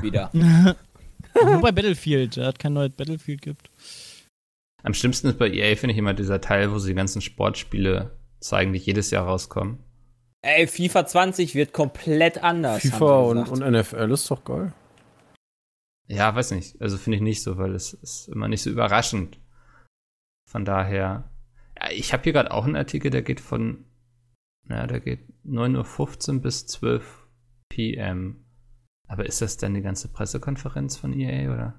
[0.00, 0.30] Wieder.
[0.32, 3.68] Nur bei Battlefield, der hat kein neues Battlefield gibt.
[4.82, 8.18] Am schlimmsten ist bei EA, finde ich immer dieser Teil, wo sie die ganzen Sportspiele
[8.40, 9.78] zeigen, die jedes Jahr rauskommen.
[10.44, 12.82] Ey, FIFA 20 wird komplett anders.
[12.82, 14.72] FIFA und, und NFL ist doch geil.
[16.08, 16.80] Ja, weiß nicht.
[16.80, 19.38] Also finde ich nicht so, weil es ist immer nicht so überraschend.
[20.50, 21.30] Von daher,
[21.78, 23.84] ja, ich habe hier gerade auch einen Artikel, der geht von,
[24.68, 27.28] ja, der geht 9.15 Uhr bis 12
[27.68, 28.44] PM.
[29.06, 31.74] Aber ist das denn die ganze Pressekonferenz von EA oder?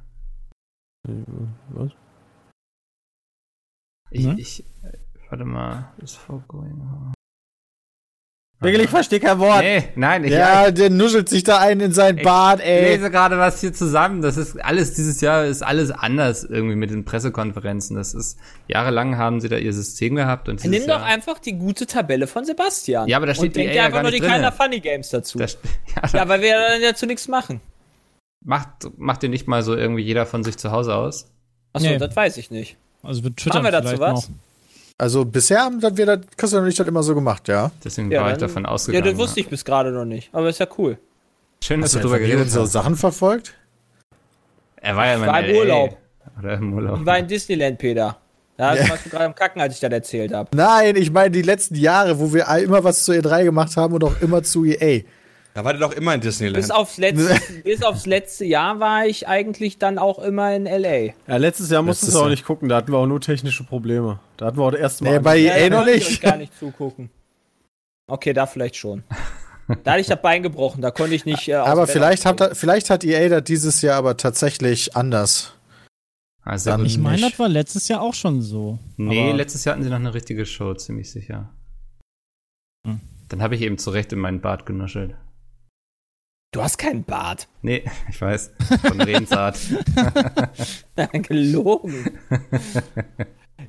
[1.69, 1.91] Was?
[4.13, 4.35] Ich, Ne?
[4.37, 4.97] ich, äh,
[5.29, 7.11] warte mal, ist foregoing.
[8.63, 9.61] Digga, ich verstehe kein Wort.
[9.61, 12.95] Nee, nein, ich, Ja, der nuschelt sich da ein in sein Ich Bad, Ich ey.
[12.95, 14.21] lese gerade was hier zusammen.
[14.21, 17.97] Das ist alles, dieses Jahr ist alles anders irgendwie mit den Pressekonferenzen.
[17.97, 21.57] Das ist, jahrelang haben sie da ihr System gehabt und Nimm doch Jahr, einfach die
[21.57, 23.09] gute Tabelle von Sebastian.
[23.09, 24.79] Ja, aber da steht und denk EA dir ja einfach gar nur die kleiner Funny
[24.79, 25.39] Games dazu.
[25.39, 25.45] da,
[26.03, 27.59] ja, ja, weil wir dann dazu nichts machen.
[28.45, 31.29] macht, macht ihr nicht mal so irgendwie jeder von sich zu Hause aus?
[31.73, 31.97] Achso, Nee.
[31.97, 32.77] das weiß ich nicht.
[33.03, 34.29] Also wir twittern Machen wir dazu vielleicht was?
[34.29, 34.35] noch.
[34.97, 37.71] Also bisher haben wir das, Christian und ich das immer so gemacht, ja.
[37.83, 39.05] Deswegen Ja, war ich dann- davon Ja, ausgegangen.
[39.05, 40.29] das wusste ich bis gerade noch nicht.
[40.31, 40.97] Aber ist ja cool.
[41.63, 42.71] Schön, dass Hast du nie geredet hast.
[42.71, 43.53] Sachen verfolgt?
[44.77, 45.59] Er war ja in im LA.
[45.59, 45.97] Urlaub.
[46.39, 46.99] Oder im Urlaub.
[46.99, 48.17] Ich war in Disneyland, Peter.
[48.57, 48.89] Da Ja.
[48.89, 50.49] warst du gerade am Kacken, als ich das erzählt habe.
[50.55, 54.03] Nein, ich meine die letzten Jahre, wo wir immer was zu E3 gemacht haben und
[54.03, 55.01] auch immer zu EA.
[55.55, 56.55] Da war der doch immer in Disneyland.
[56.63, 61.13] Bis aufs, letzte, bis aufs letzte Jahr war ich eigentlich dann auch immer in L.A.
[61.27, 62.29] Ja, letztes Jahr musstest Letztes du auch Jahr.
[62.31, 64.19] nicht gucken, da hatten wir auch nur technische Probleme.
[64.37, 65.11] Da hatten wir auch das erste Mal.
[65.13, 65.37] Nee, bei.
[65.39, 66.21] EA da noch konnte ich euch nicht.
[66.23, 67.09] gar nicht zugucken.
[68.07, 69.03] Okay, da vielleicht schon.
[69.83, 71.47] Da hatte ich das Bein gebrochen, da konnte ich nicht.
[71.47, 75.53] Äh, Aber vielleicht hat, vielleicht hat EA das dieses Jahr aber tatsächlich anders.
[76.41, 77.31] Also, Dann- Ich meine, Nicht.
[77.33, 78.77] das war letztes Jahr auch schon so.
[78.97, 81.49] nee, Aber- letztes Jahr hatten sie noch eine richtige Show, ziemlich sicher.
[82.85, 82.99] Hm.
[83.29, 85.15] Dann habe ich eben zurecht in meinen Bart genuschelt.
[86.53, 87.47] Du hast keinen Bart.
[87.63, 88.51] Nee, ich weiß.
[88.83, 89.57] Von Redensart.
[91.27, 92.11] Gelogen.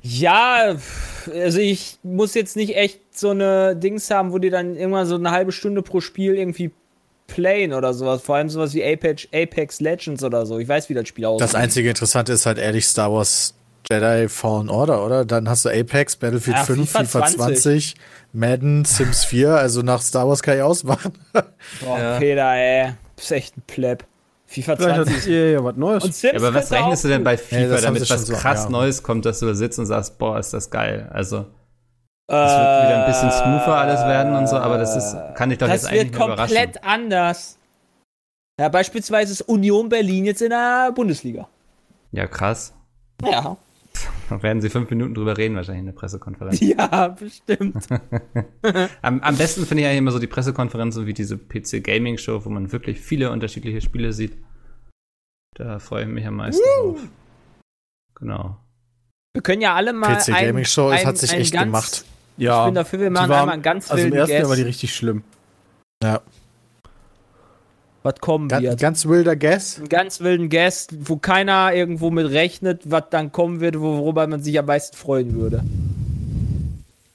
[0.03, 0.75] ja,
[1.33, 5.15] also ich muss jetzt nicht echt so eine Dings haben, wo die dann irgendwann so
[5.15, 6.71] eine halbe Stunde pro Spiel irgendwie
[7.25, 8.21] playen oder sowas.
[8.21, 10.59] Vor allem sowas wie Apex, Apex Legends oder so.
[10.59, 11.41] Ich weiß, wie das Spiel aussieht.
[11.41, 13.55] Das einzige Interessante ist halt ehrlich Star Wars
[13.91, 15.25] Jedi Fallen Order, oder?
[15.25, 17.95] Dann hast du Apex, Battlefield Ja, 5, FIFA FIFA 20,
[18.33, 19.51] Madden, Sims 4.
[19.55, 21.13] Also nach Star Wars kann ich ausmachen.
[21.33, 22.17] Boah, Ja.
[22.19, 22.93] Peter, ey.
[23.15, 24.03] Bist echt ein Pleb.
[24.47, 25.27] FIFA Vielleicht hat 20.
[25.27, 26.03] EA ja was Neues.
[26.03, 28.19] Und Sims Ja, aber was rechnest du denn bei FIFA, das haben damit was schon
[28.19, 28.69] so, krass ja.
[28.69, 31.09] Neues kommt, dass du da sitzt und sagst, boah, ist das geil.
[31.13, 31.45] Also,
[32.27, 35.57] das wird wieder ein bisschen smoother alles werden und so, aber das ist, kann ich
[35.59, 36.55] doch Das jetzt eigentlich wird nicht überraschen.
[36.55, 37.57] komplett anders.
[38.59, 41.47] Ja, beispielsweise ist Union Berlin jetzt in der Bundesliga.
[42.11, 42.73] Ja, krass.
[43.23, 43.57] Ja.
[44.29, 46.59] Da werden sie fünf Minuten drüber reden, wahrscheinlich in der Pressekonferenz.
[46.61, 47.85] Ja, bestimmt.
[49.01, 52.43] Am, am besten finde ich eigentlich immer so die Pressekonferenzen wie diese PC Gaming Show,
[52.45, 54.37] wo man wirklich viele unterschiedliche Spiele sieht.
[55.55, 56.99] Da freue ich mich am meisten drauf.
[58.15, 58.57] Genau.
[59.33, 60.15] Wir können ja alle mal.
[60.17, 62.05] PC ein- Gaming Show, es hat sich echt ganz, gemacht.
[62.37, 64.49] ja, Ich bin dafür, wir machen waren- einmal einen ganz also im ersten Jahr Guess,
[64.49, 65.23] war die richtig schlimm.
[66.03, 66.21] Ja.
[68.05, 68.79] Was kommen Ganz, wird.
[68.79, 69.79] ganz wilder Guess.
[69.79, 74.43] einen ganz wilden Guest, wo keiner irgendwo mit rechnet, was dann kommen wird, worüber man
[74.43, 75.63] sich am meisten freuen würde.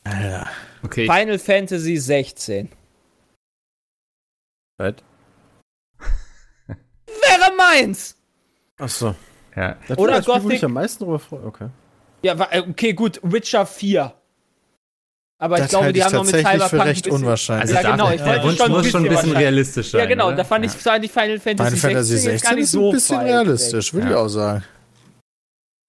[0.04, 0.48] Alter.
[0.82, 2.68] Okay, Final Fantasy 16.
[4.80, 5.02] Right?
[6.66, 8.16] Wäre meins!
[8.78, 9.14] Achso.
[9.54, 9.76] ja.
[9.86, 11.44] Das Oder war das Spiel, wo Gothic- ich am meisten drüber freue.
[11.44, 11.68] Okay.
[12.22, 14.12] Ja, äh, okay, gut, Witcher 4.
[15.42, 17.70] Aber ich Das glaube, halte die ich haben noch mit tatsächlich Cyberpunk für recht unwahrscheinlich.
[17.74, 19.36] Ja, genau, ich der Wunsch schon ein muss schon ein bisschen bisschen wahrscheinlich.
[19.38, 20.00] realistisch sein.
[20.00, 20.36] Ja, genau, oder?
[20.36, 22.72] da fand ich, fand ich Final Fantasy Final Fantasy 16 jetzt gar 16 nicht ist
[22.72, 24.18] so ein bisschen realistisch, würde ich Ja.
[24.18, 24.64] auch sagen.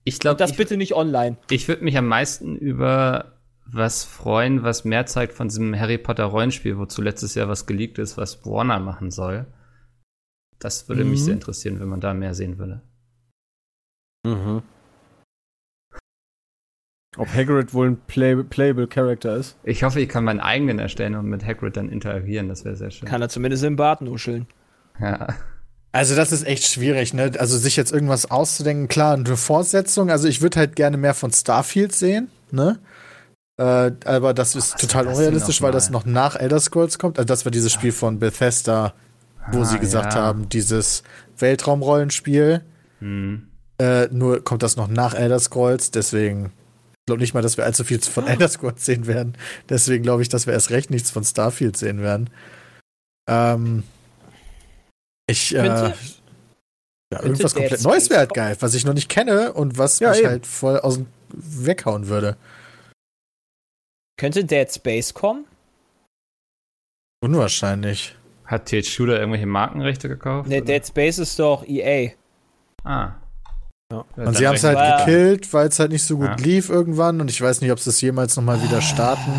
[0.06, 1.36] Ich glaube, Das ich, bitte nicht online.
[1.50, 3.34] ich würde mich am meisten über
[3.66, 8.00] was freuen, was mehr zeigt von diesem Harry Potter Rollenspiel, wozu letztes Jahr was geleakt
[8.00, 9.46] ist, was Warner machen soll.
[10.60, 11.24] Das würde mich Mhm.
[11.26, 12.82] sehr interessieren, wenn man da mehr sehen würde.
[14.26, 14.62] Mhm.
[17.18, 19.58] Ob Hagrid wohl ein play playable Character ist?
[19.64, 22.48] Ich hoffe, ich kann meinen eigenen erstellen und mit Hagrid dann interagieren.
[22.48, 23.08] Das wäre sehr schön.
[23.08, 24.48] Kann er zumindest im Bart nuscheln.
[25.00, 25.28] Ja.
[25.92, 27.32] Also das ist echt schwierig, ne?
[27.38, 30.10] Also sich jetzt irgendwas auszudenken, klar, eine Fortsetzung.
[30.10, 32.80] Also ich würde halt gerne mehr von Starfield sehen, ne?
[33.58, 37.20] Äh, aber das ist was total das unrealistisch, weil das noch nach Elder Scrolls kommt.
[37.20, 38.94] Also das war dieses Spiel von Bethesda,
[39.52, 40.22] wo Ah, sie gesagt ja.
[40.22, 41.04] haben, dieses
[41.38, 42.62] Weltraumrollenspiel.
[43.00, 43.50] Hm.
[43.80, 46.54] Äh, nur kommt das noch nach Elder Scrolls, deswegen
[47.02, 49.36] ich glaube nicht mal, dass wir allzu viel von Elder Scrolls sehen werden.
[49.70, 52.30] Deswegen glaube ich, dass wir erst recht nichts von Starfield sehen werden.
[53.28, 53.84] Ähm,
[55.28, 55.94] ich, äh, ja,
[57.12, 60.20] irgendwas komplett Neues wäre halt geil, was ich noch nicht kenne und was Ja, mich
[60.20, 60.30] eben.
[60.30, 62.38] halt voll aus dem weghauen würde.
[64.18, 65.46] Könnte Dead Space kommen?
[67.24, 68.16] Unwahrscheinlich.
[68.46, 70.50] Hat TH Shooter irgendwelche Markenrechte gekauft?
[70.50, 70.62] Ne?
[70.62, 72.12] Dead Space ist doch EA.
[72.84, 73.14] Ah.
[73.92, 74.06] Ja.
[74.16, 76.36] Und sie haben es halt war- gekillt, weil es halt nicht so gut Ja.
[76.38, 79.32] lief irgendwann und ich weiß nicht, ob sie es jemals nochmal wieder starten.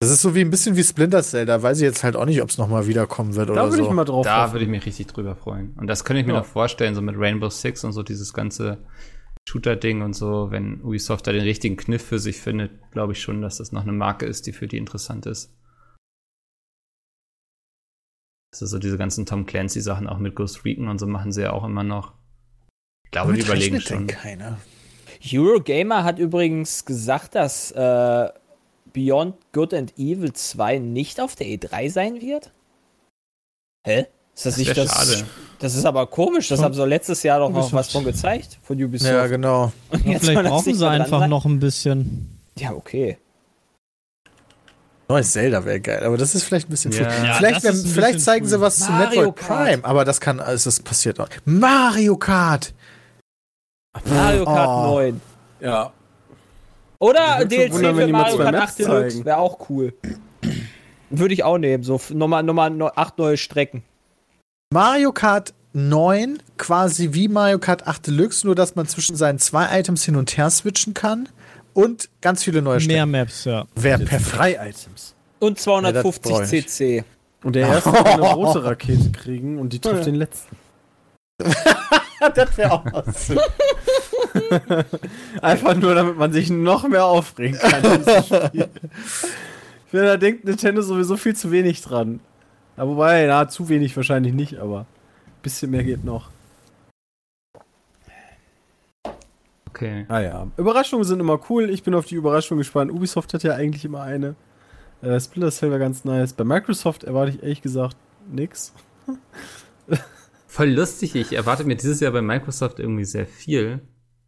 [0.00, 2.26] Das ist so wie ein bisschen wie Splinter Cell, da weiß ich jetzt halt auch
[2.26, 3.88] nicht, ob es nochmal wiederkommen wird Da oder würde so.
[3.88, 4.52] ich mal drauf Da hoffen.
[4.54, 5.72] würde ich mich richtig drüber freuen.
[5.78, 6.40] Und das könnte ich mir Ja.
[6.40, 8.84] noch vorstellen, so mit Rainbow Six und so dieses ganze
[9.48, 13.40] Shooter-Ding und so, wenn Ubisoft da den richtigen Kniff für sich findet, glaube ich schon,
[13.40, 15.54] dass das noch eine Marke ist, die für die interessant ist.
[18.52, 21.52] Also so diese ganzen Tom Clancy-Sachen auch mit Ghost Recon und so machen sie ja
[21.52, 22.12] auch immer noch.
[23.14, 24.06] Ich glaube, die überlegen schon.
[24.08, 24.58] Keiner.
[25.32, 28.28] Eurogamer hat übrigens gesagt, dass äh,
[28.92, 32.50] Beyond Good and Evil 2 nicht auf der E3 sein wird.
[33.86, 34.06] Hä?
[34.34, 34.90] Ist das, Das nicht das?
[34.92, 35.24] schade.
[35.60, 36.48] Das ist aber komisch.
[36.48, 38.58] Das haben sie letztes Jahr doch noch was von gezeigt.
[38.64, 39.12] Von Ubisoft.
[39.12, 39.72] Ja, genau.
[39.90, 41.30] Und jetzt vielleicht brauchen sie einfach sein?
[41.30, 42.40] noch ein bisschen.
[42.58, 43.16] Ja, okay.
[45.08, 47.08] Neues Zelda wäre geil, aber das ist vielleicht ein bisschen Ja.
[47.10, 47.26] früh.
[47.26, 48.50] Ja, vielleicht wär, vielleicht zeigen früh.
[48.50, 49.66] sie was zu Mario Metroid Kart.
[49.68, 51.28] Prime, aber das kann, also das passiert auch.
[51.44, 52.74] Mario Kart!
[54.04, 54.94] Mario Kart Oh.
[54.94, 55.20] 9.
[55.60, 55.92] Ja.
[56.98, 59.24] Oder DLC wundern, für Mario Kart Maps 8 Deluxe.
[59.24, 59.94] Wäre auch cool.
[61.10, 61.84] Würde ich auch nehmen.
[61.84, 63.82] So nochmal, nochmal acht neue Strecken.
[64.72, 69.78] Mario Kart 9 quasi wie Mario Kart 8 Deluxe, nur dass man zwischen seinen zwei
[69.78, 71.28] Items hin und her switchen kann
[71.72, 73.10] und ganz viele neue Mehr Strecken.
[73.10, 73.64] Maps, ja.
[73.74, 74.38] Wäre perfekt.
[74.38, 75.14] Drei Items.
[75.40, 76.70] Und Ja, das 250 brauch ich nicht.
[76.70, 77.04] CC.
[77.42, 80.56] Und der erste kann eine rote Rakete kriegen und die trifft den letzten.
[82.34, 83.32] das wäre auch was.
[85.42, 87.84] Einfach nur, damit man sich noch mehr aufregen kann.
[87.84, 88.68] in diesem Spiel.
[89.84, 92.20] Ich finde, da denkt Nintendo sowieso viel zu wenig dran.
[92.76, 96.30] Ja, wobei, na, zu wenig wahrscheinlich nicht, aber ein bisschen mehr geht noch.
[99.74, 100.06] Okay.
[100.08, 100.46] Ah ja.
[100.56, 101.68] Überraschungen sind immer cool.
[101.68, 102.92] Ich bin auf die Überraschung gespannt.
[102.92, 104.36] Ubisoft hat ja eigentlich immer eine.
[105.02, 106.32] Äh, Splinter Cell war ganz nice.
[106.32, 107.96] Bei Microsoft erwarte ich ehrlich gesagt
[108.30, 108.72] nix.
[110.54, 111.16] Voll lustig.
[111.16, 113.80] Ich erwarte mir dieses Jahr bei Microsoft irgendwie sehr viel.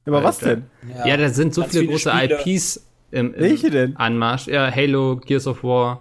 [0.07, 0.65] Aber was denn?
[1.07, 2.41] Ja, da sind so viele viele große Spiele.
[2.45, 3.97] IPs im, im Welche denn?
[3.97, 4.49] Anmarsch.
[4.49, 6.01] Ja, Halo, Gears of War,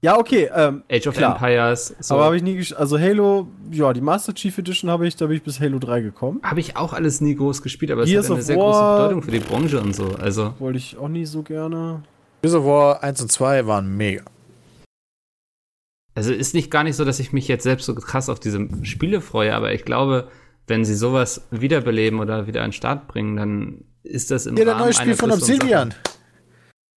[0.00, 0.48] Ja, okay.
[0.54, 1.32] Ähm, Age of Klar.
[1.34, 1.92] Empires.
[1.98, 2.14] So.
[2.14, 5.36] Aber habe ich nie Also Halo, ja, die Master Chief Edition habe ich, da bin
[5.38, 6.40] ich bis Halo 3 gekommen.
[6.44, 8.64] Habe ich auch alles nie groß gespielt, aber Gears es hat eine sehr War-
[8.98, 10.06] große Bedeutung für die Branche und so.
[10.20, 12.02] Also, Wollte ich auch nie so gerne.
[12.42, 14.22] Gears of War 1 und 2 waren mega.
[16.14, 18.68] Also ist nicht gar nicht so, dass ich mich jetzt selbst so krass auf diese
[18.82, 20.28] Spiele freue, aber ich glaube,
[20.66, 24.64] wenn sie sowas wiederbeleben oder wieder an den Start bringen, dann ist das im Ja,
[24.64, 25.94] der Rahmen neue Spiel von Obsidian.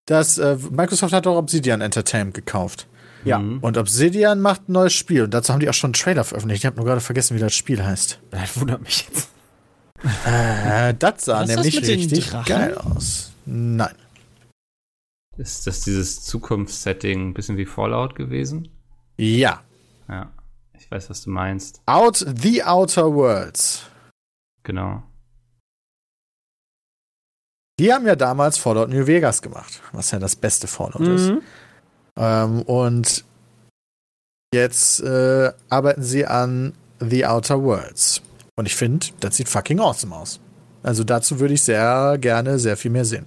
[0.06, 2.86] Das, äh, Microsoft hat auch Obsidian Entertainment gekauft.
[3.24, 3.38] Ja.
[3.40, 3.58] Mhm.
[3.58, 5.22] Und Obsidian macht ein neues Spiel.
[5.22, 6.62] Und dazu haben die auch schon einen Trailer veröffentlicht.
[6.62, 8.20] Ich habe nur gerade vergessen, wie das Spiel heißt.
[8.30, 9.30] Das wundert mich jetzt.
[10.26, 13.32] Äh, das sah Was ist das nämlich den richtig geil aus.
[13.46, 13.94] Nein.
[15.38, 18.68] Ist das dieses Zukunftssetting ein bisschen wie Fallout gewesen?
[19.16, 19.62] Ja.
[20.08, 20.32] Ja,
[20.78, 21.80] ich weiß, was du meinst.
[21.86, 23.88] Out the Outer Worlds.
[24.62, 25.02] Genau.
[27.78, 31.30] Die haben ja damals Fallout New Vegas gemacht, was ja das beste Fallout ist.
[31.30, 31.42] Mhm.
[32.16, 33.24] Ähm, und
[34.54, 38.22] jetzt äh, arbeiten sie an The Outer Worlds.
[38.56, 40.40] Und ich finde, das sieht fucking awesome aus.
[40.82, 43.26] Also dazu würde ich sehr gerne sehr viel mehr sehen.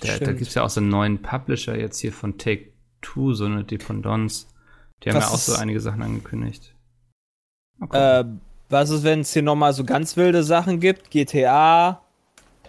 [0.00, 2.73] Da, da gibt es ja auch so einen neuen Publisher jetzt hier von Take
[3.04, 4.46] Two, so eine Dependance.
[5.02, 6.74] Die haben Was ja auch so ist- einige Sachen angekündigt.
[7.80, 8.00] Gucken.
[8.00, 8.24] Äh,
[8.70, 11.10] was ist, wenn es hier nochmal so ganz wilde Sachen gibt?
[11.10, 12.00] GTA,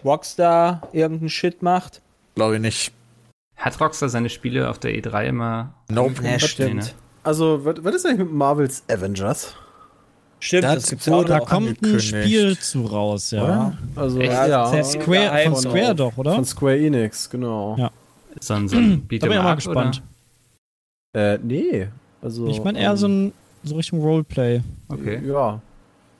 [0.04, 2.02] Rockstar, irgendein Shit macht?
[2.34, 2.92] Glaube ich nicht.
[3.56, 5.74] Hat Rockstar seine Spiele auf der E3 immer?
[5.88, 6.22] Nope.
[6.22, 6.74] Ja, Nee, stimmt.
[6.84, 6.90] ne?
[7.22, 9.54] Also, was, was ist eigentlich mit Marvels Avengers?
[10.38, 11.98] Stimmt, Das das, gibt's ja wurde Da kommt ein.
[12.00, 13.42] Spiel zu raus, ja.
[13.42, 13.78] Oder?
[13.96, 14.32] Also, Echt?
[14.32, 14.66] ja.
[14.66, 15.56] Sehr Square, von.
[15.56, 16.34] Square doch, oder?
[16.34, 17.74] Von Square Enix, genau.
[17.78, 17.90] Ja.
[18.38, 20.02] So ein, so ein Da bin ich mal Beat'em gespannt.
[21.16, 21.88] Äh, nee.
[22.20, 23.32] Also, Ich meine eher so, ähm, ein,
[23.64, 24.60] so Richtung Roleplay.
[24.88, 25.62] Okay, Ja.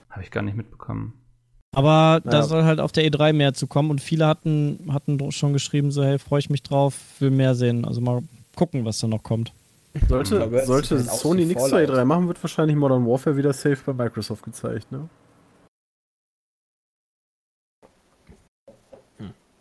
[0.09, 1.13] habe ich gar nicht mitbekommen.
[1.75, 2.43] Aber da Ja.
[2.43, 6.03] soll halt auf der E3 mehr zu kommen und viele hatten, hatten schon geschrieben, so,
[6.03, 7.85] hey, freue ich mich drauf, will mehr sehen.
[7.85, 8.23] Also mal
[8.55, 9.53] gucken, was da noch kommt.
[10.09, 11.89] Sollte, es sollte halt Sony wie nichts zur Fallout.
[11.95, 15.07] E3 machen, wird wahrscheinlich Modern Warfare wieder safe bei Microsoft gezeigt, ne?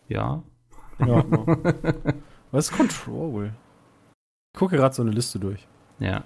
[0.08, 0.42] Ja.
[1.00, 1.24] Ja.
[2.52, 3.52] Was ist Control?
[4.56, 5.68] Ich gucke gerade so eine Liste durch.
[5.98, 6.24] Ja.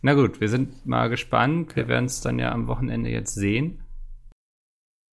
[0.00, 1.76] Na gut, wir sind mal gespannt.
[1.76, 3.84] Wir werden es dann ja am Wochenende jetzt sehen.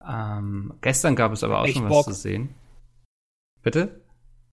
[0.07, 2.05] Ähm, gestern gab es aber auch Echt schon was Bock.
[2.05, 2.55] zu sehen.
[3.61, 3.99] Bitte?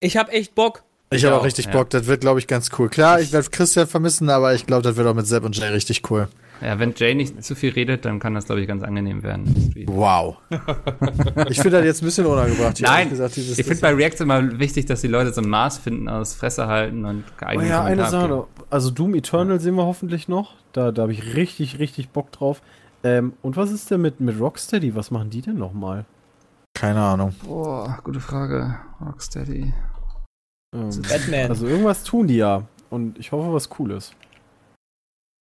[0.01, 0.83] Ich hab echt Bock.
[1.13, 1.71] Ich habe auch, auch richtig ja.
[1.71, 1.89] Bock.
[1.91, 2.89] Das wird, glaube ich, ganz cool.
[2.89, 5.69] Klar, ich werde Christian vermissen, aber ich glaube, das wird auch mit Sepp und Jay
[5.69, 6.27] richtig cool.
[6.61, 9.73] Ja, wenn Jay nicht zu viel redet, dann kann das, glaube ich, ganz angenehm werden.
[9.87, 10.39] Wow.
[11.49, 12.81] ich finde das jetzt ein bisschen unangebracht.
[12.81, 15.79] Nein, gesagt, dieses, Ich finde bei Reacts immer wichtig, dass die Leute so ein Maß
[15.79, 18.49] finden aus Fresse halten und Oh geeignet ja, eine Sache noch.
[18.71, 20.55] Also Doom Eternal sehen wir hoffentlich noch.
[20.73, 22.63] Da, da habe ich richtig, richtig Bock drauf.
[23.05, 24.95] Ähm, und was ist denn mit, mit Rocksteady?
[24.95, 26.07] Was machen die denn nochmal?
[26.77, 27.35] keine Ahnung.
[27.43, 28.77] Boah, gute Frage.
[29.01, 29.73] Rocksteady.
[30.75, 31.51] Ähm, Batman.
[31.51, 32.63] also irgendwas tun die ja.
[32.91, 34.13] Und ich hoffe, was Cooles.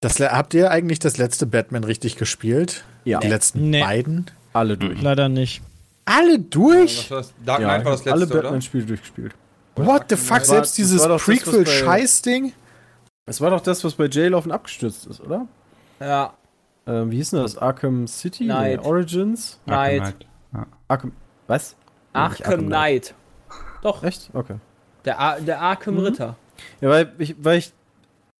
[0.03, 2.83] Das, habt ihr eigentlich das letzte Batman richtig gespielt?
[3.05, 3.19] Ja.
[3.19, 3.81] Die letzten Nee.
[3.81, 4.29] beiden?
[4.53, 5.01] Alle durch.
[5.01, 5.61] Leider nicht.
[6.05, 7.07] Alle durch?
[7.09, 7.33] Das?
[7.45, 8.43] Dark Ja, Knight ich war das alle letzte, oder?
[8.43, 9.33] Batman-Spiele durchgespielt.
[9.75, 10.31] What the fuck?
[10.39, 12.53] War- Selbst dieses Prequel-Scheiß-Ding?
[13.25, 15.47] Es war doch das, was bei J-Laufen abgestürzt ist, oder?
[15.99, 16.33] Ja,
[16.85, 17.57] Ähm, wie hieß denn das?
[17.57, 18.43] Arkham City?
[18.43, 18.81] Knight.
[18.81, 19.57] Nee, Origins?
[19.65, 20.13] Knight.
[20.89, 21.13] Arkham.
[21.47, 21.77] Was?
[22.13, 23.13] Nicht Arkham Knight.
[23.81, 24.29] Doch, Echt?
[24.33, 24.55] Okay.
[25.05, 25.99] der, Ar der Arkham Mhm.
[26.01, 26.35] Ritter.
[26.81, 27.71] Ja, weil ich, weil ich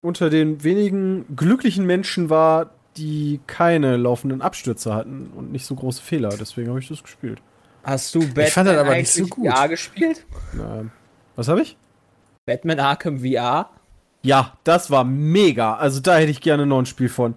[0.04, 6.02] unter den wenigen glücklichen Menschen war, die keine laufenden Abstürze hatten und nicht so große
[6.04, 6.30] Fehler.
[6.40, 7.42] Deswegen habe ich das gespielt.
[7.84, 9.52] Hast du Batman fand das aber nicht so gut.
[9.52, 10.26] VR gespielt?
[10.54, 10.92] Ähm,
[11.36, 11.76] was habe ich?
[12.46, 13.70] Batman Arkham VR?
[14.22, 15.76] Ja, das war mega.
[15.76, 17.36] Also da hätte ich gerne noch ein Spiel von.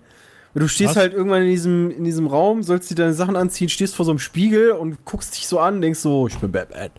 [0.54, 0.96] Du stehst Was?
[0.96, 4.12] halt irgendwann in diesem, in diesem Raum, sollst dir deine Sachen anziehen, stehst vor so
[4.12, 6.90] einem Spiegel und guckst dich so an, denkst so, ich bin Batman.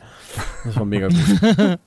[0.63, 1.41] Das war mega gut.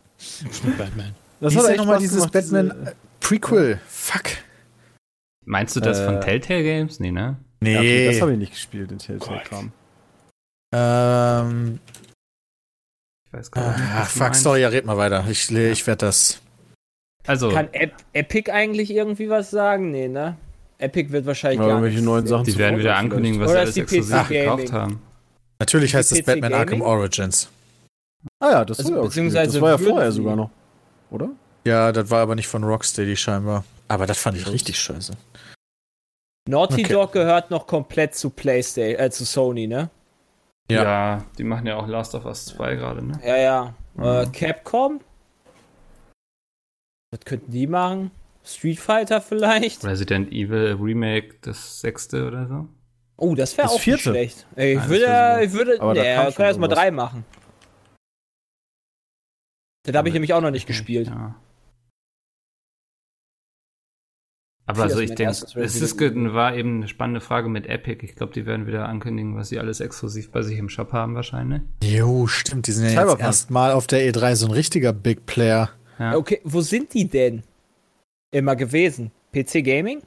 [0.78, 1.14] Batman.
[1.40, 3.80] Das Wie ist echt nochmal dieses gemacht, diese- Batman äh, Prequel?
[3.86, 4.24] Fuck.
[5.44, 7.00] Meinst du das von Äh, Telltale Games?
[7.00, 7.36] Nee, ne?
[7.62, 8.34] Ja, okay, das habe Nee.
[8.34, 9.72] ich nicht gespielt, den Telltale-Kram.
[10.74, 11.80] Ähm,
[13.26, 13.82] Ich weiß gar nicht.
[13.94, 14.42] ach, fuck, meinst.
[14.42, 15.24] sorry, ja, red mal weiter.
[15.28, 16.40] Ich, ich werde das.
[17.26, 19.90] Also, Kann Ep Epic eigentlich irgendwie was sagen?
[19.90, 20.36] Nee, ne?
[20.78, 22.26] Epic wird wahrscheinlich Ja, gar irgendwelche neuen.
[22.26, 25.02] Sachen die werden wieder ankündigen, was sie alles die exklusiv gekauft haben.
[25.58, 26.58] Natürlich heißt es Batman Gaming?
[26.58, 27.50] Arkham Origins.
[28.42, 29.54] Ah ja, das Also, war ja auch beziehungsweise gespielt.
[29.56, 30.50] Das war ja vorher sogar noch.
[31.10, 31.30] Oder?
[31.66, 33.64] Ja, das war aber nicht von Rocksteady scheinbar.
[33.88, 35.12] Aber das fand ich richtig scheiße.
[36.48, 36.92] Naughty Okay.
[36.92, 39.90] Dog gehört noch komplett zu PlayStation, äh, zu Sony, ne?
[40.70, 40.82] Ja.
[40.84, 41.24] Ja.
[41.36, 43.20] die machen ja auch Last of Us 2 gerade, ne?
[43.24, 43.74] Ja, ja.
[43.98, 44.32] Äh, Mhm.
[44.32, 45.00] Capcom?
[47.12, 48.10] Was könnten die machen?
[48.44, 49.84] Street Fighter vielleicht?
[49.84, 52.68] Resident Evil Remake, das sechste oder so.
[53.16, 54.02] Oh, das wäre auch nicht vierte.
[54.04, 54.46] schlecht.
[54.56, 56.58] Ey, Ich Nein, das würde, ich würde, Aber da nee, kam wir schon können erst
[56.60, 56.78] mal irgendwas.
[56.84, 57.24] drei machen.
[59.82, 61.08] Das habe ich nämlich auch noch nicht gespielt.
[61.08, 61.34] Ja.
[64.70, 65.42] Aber also ich denke, es
[65.76, 68.04] ist, war eben eine spannende Frage mit Epic.
[68.04, 71.14] Ich glaube, die werden wieder ankündigen, was sie alles exklusiv bei sich im Shop haben
[71.14, 71.62] wahrscheinlich.
[71.82, 72.66] Jo, stimmt.
[72.66, 73.20] Die sind ja jetzt Cyberpunk.
[73.22, 75.70] erstmal auf der E3 so ein richtiger Big Player.
[75.98, 76.16] Ja.
[76.16, 77.42] Okay, wo sind die denn
[78.30, 79.10] immer gewesen?
[79.32, 80.02] PC Gaming?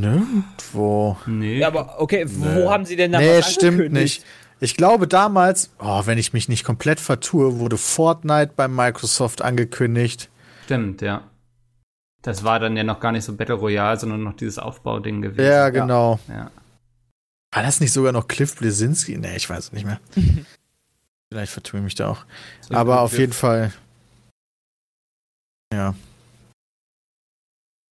[0.00, 1.16] Nirgendwo.
[1.26, 1.58] Nee.
[1.58, 2.66] Ja, aber okay, wo Nee.
[2.66, 4.24] haben sie denn da Nee, was stimmt nicht.
[4.60, 10.30] Ich glaube damals, oh, wenn ich mich nicht komplett vertue, wurde Fortnite bei Microsoft angekündigt.
[10.64, 11.22] Stimmt, ja.
[12.22, 15.48] Das war dann ja noch gar nicht so Battle Royale, sondern noch dieses Aufbauding gewesen.
[15.48, 16.18] Ja, genau.
[16.28, 16.50] Ja.
[17.52, 19.16] War das nicht sogar noch Cliff Blesinski?
[19.16, 20.00] Nee, ich weiß es nicht mehr.
[21.32, 22.24] Vielleicht vertue ich mich da auch.
[22.70, 23.72] Aber auf jeden Fall.
[25.72, 25.94] Ja.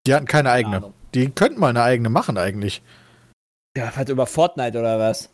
[0.05, 0.93] Die hatten keine eigene.
[1.13, 2.81] Die könnten mal eine eigene machen eigentlich.
[3.75, 5.29] Ja, halt über Fortnite oder was?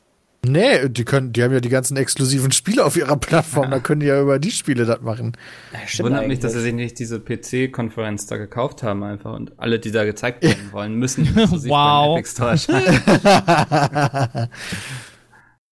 [0.46, 4.02] Nee, die können, die haben ja die ganzen exklusiven Spiele auf ihrer Plattform, da können
[4.02, 5.38] die ja über die Spiele das machen.
[5.72, 9.80] Ja, Wundert mich, dass sie sich nicht diese PC-Konferenz da gekauft haben einfach und alle,
[9.80, 12.18] die da gezeigt werden wollen, müssen Wow.
[12.18, 13.02] Epic Store erscheinen.
[13.24, 14.50] ja,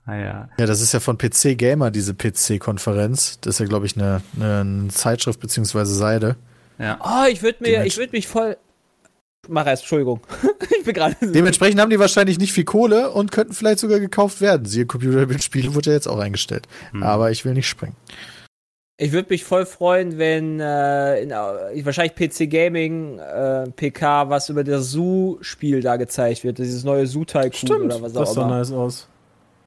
[0.05, 0.49] Ah ja.
[0.57, 3.39] das ist ja von PC Gamer, diese PC-Konferenz.
[3.41, 6.37] Das ist ja, glaube ich, eine, eine Zeitschrift beziehungsweise Seite.
[6.79, 6.99] Ja.
[7.03, 8.57] Oh, ich würde mir, ich würde mich voll.
[9.47, 10.21] Mach erst, Entschuldigung.
[10.79, 11.15] ich bin gerade.
[11.21, 14.65] Dementsprechend haben die wahrscheinlich nicht viel Kohle und könnten vielleicht sogar gekauft werden.
[14.65, 16.67] Siehe Computerspiele wurde ja jetzt auch eingestellt.
[16.91, 17.03] Hm.
[17.03, 17.95] Aber ich will nicht springen.
[18.97, 24.49] Ich würde mich voll freuen, wenn äh, in, äh, wahrscheinlich PC Gaming äh, PK was
[24.49, 26.59] über das Zoo-Spiel da gezeigt wird.
[26.59, 28.57] Dieses neue Zoo Tycoon Stimmt, oder was das auch sah immer.
[28.59, 29.07] nice aus.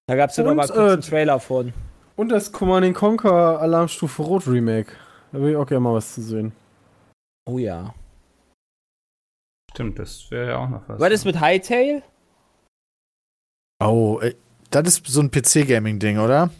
[0.06, 1.72] Da gab es ja noch Und, mal kurz äh, einen Trailer von.
[2.14, 4.92] Und das Command Conquer Alarmstufe Rot Remake.
[5.32, 6.52] Da will ich auch gerne mal was zu sehen.
[7.46, 7.92] Oh ja.
[9.74, 11.00] Stimmt, das wäre ja auch noch was.
[11.00, 12.04] Was ist mit Hightail?
[13.82, 14.36] Oh, ey,
[14.70, 16.50] das ist so ein PC-Gaming-Ding, oder?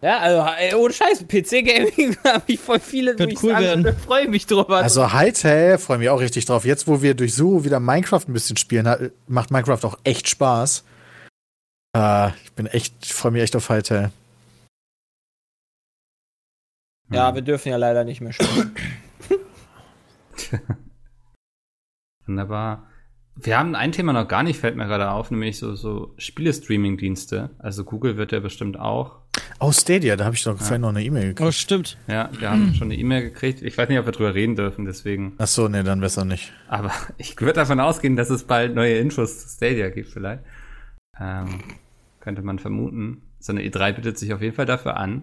[0.00, 3.84] Ja, also ey, ohne Scheiß, PC Gaming habe ich voll viele, Wird ich cool werden.
[3.84, 4.78] würde, freue mich drüber.
[4.78, 6.64] Also Hytale, freue mich auch richtig drauf.
[6.64, 10.30] Jetzt, wo wir durch so wieder Minecraft ein bisschen spielen, hat, macht Minecraft auch echt
[10.30, 10.84] Spaß.
[11.94, 14.12] Äh, ich bin echt, ich freue mich echt auf Hytale.
[17.10, 18.74] ja, wir dürfen ja leider nicht mehr spielen.
[22.30, 22.86] Wunderbar.
[23.34, 27.50] Wir haben ein Thema noch gar nicht, fällt mir gerade auf, nämlich so, so Spiele-Streaming-Dienste.
[27.58, 29.18] Also Google wird ja bestimmt auch.
[29.58, 31.48] Oh, Stadia, da habe ich doch vorhin noch eine E-Mail gekriegt.
[31.48, 31.98] Oh, stimmt.
[32.06, 33.62] Ja, wir haben schon eine E-Mail gekriegt.
[33.62, 35.34] Ich weiß nicht, ob wir drüber reden dürfen, deswegen.
[35.38, 36.52] Ach so, nee, dann besser nicht.
[36.68, 40.44] Aber ich würde davon ausgehen, dass es bald neue Infos zu Stadia gibt, vielleicht.
[41.18, 41.62] Ähm,
[42.20, 43.22] könnte man vermuten.
[43.40, 45.22] So eine E3 bietet sich auf jeden Fall dafür an.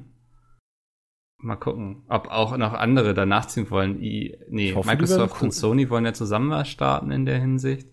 [1.39, 4.01] Mal gucken, ob auch noch andere da nachziehen wollen.
[4.01, 5.45] I, nee, hoffe, Microsoft cool.
[5.45, 7.87] und Sony wollen ja zusammen was starten in der Hinsicht.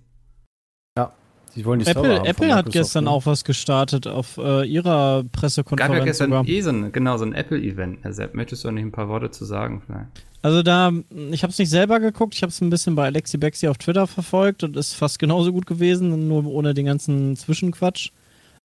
[1.55, 3.11] Die wollen die Apple, Server haben Apple hat gestern ne?
[3.11, 5.99] auch was gestartet auf äh, ihrer Gab Pressekonferenz.
[5.99, 6.49] ja gestern sogar.
[6.49, 8.05] eh so ein, genau, so ein Apple-Event.
[8.05, 10.09] Also, möchtest du nicht ein paar Worte zu sagen vielleicht?
[10.43, 10.93] Also da,
[11.31, 13.79] ich habe es nicht selber geguckt, ich habe es ein bisschen bei Alexi Bexi auf
[13.79, 18.11] Twitter verfolgt und ist fast genauso gut gewesen, nur ohne den ganzen Zwischenquatsch.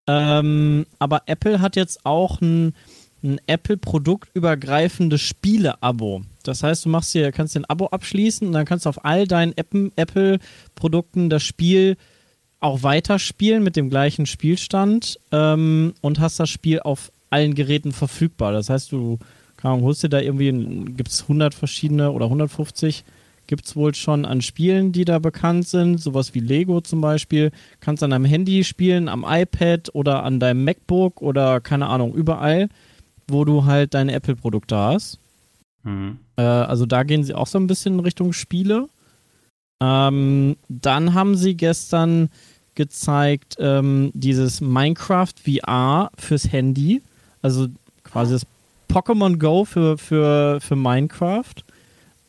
[0.07, 2.73] Ähm, aber Apple hat jetzt auch ein,
[3.23, 6.21] ein Apple-produktübergreifendes Spiele-Abo.
[6.43, 9.03] Das heißt, du machst dir, kannst dir ein Abo abschließen und dann kannst du auf
[9.05, 11.97] all deinen Apple-Produkten das Spiel
[12.59, 18.51] auch weiterspielen mit dem gleichen Spielstand ähm, und hast das Spiel auf allen Geräten verfügbar.
[18.51, 19.19] Das heißt, du
[19.63, 20.51] Ahnung, holst dir da irgendwie,
[20.93, 23.03] gibt es 100 verschiedene oder 150
[23.47, 27.49] gibt es wohl schon an Spielen, die da bekannt sind, sowas wie Lego zum Beispiel.
[27.79, 32.69] Kannst an deinem Handy spielen, am iPad oder an deinem MacBook oder keine Ahnung, überall,
[33.31, 35.19] wo du halt deine Apple-Produkte hast.
[35.83, 36.19] Mhm.
[36.35, 38.87] Äh, also da gehen sie auch so ein bisschen in Richtung Spiele.
[39.81, 42.29] Ähm, dann haben sie gestern
[42.75, 47.01] gezeigt ähm, dieses Minecraft VR fürs Handy.
[47.41, 47.67] Also
[48.03, 48.45] quasi das
[48.89, 51.55] Pokémon Go für, für, für Minecraft.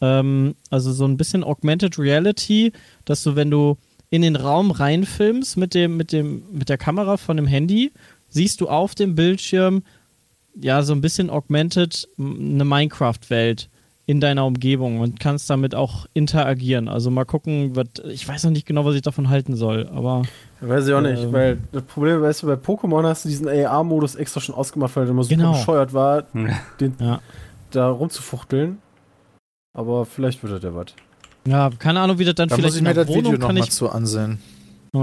[0.00, 2.72] Ähm, also so ein bisschen Augmented Reality,
[3.04, 3.76] dass du, wenn du
[4.10, 7.92] in den Raum reinfilmst mit dem, mit dem, mit der Kamera von dem Handy,
[8.28, 9.82] siehst du auf dem Bildschirm
[10.54, 13.68] ja so ein bisschen augmented eine Minecraft-Welt
[14.06, 16.88] in deiner Umgebung und kannst damit auch interagieren.
[16.88, 20.22] Also mal gucken, was, ich weiß noch nicht genau, was ich davon halten soll, aber
[20.60, 21.32] Weiß ich auch nicht, Ähm.
[21.32, 25.04] weil das Problem, weißt du, bei Pokémon hast du diesen AR-Modus extra schon ausgemacht, weil
[25.04, 25.52] der immer Genau.
[25.52, 26.22] bescheuert war,
[26.80, 27.20] den, Ja.
[27.70, 28.78] da rumzufuchteln.
[29.74, 30.86] Aber vielleicht wird das ja was.
[31.46, 33.28] ja, keine Ahnung, wie das dann Da vielleicht muss ich in mir der das Video
[33.28, 34.38] Wohnung kann nochmal ich, zu ansehen.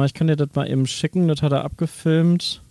[0.06, 2.62] Ich kann dir das mal eben schicken, das hat er abgefilmt.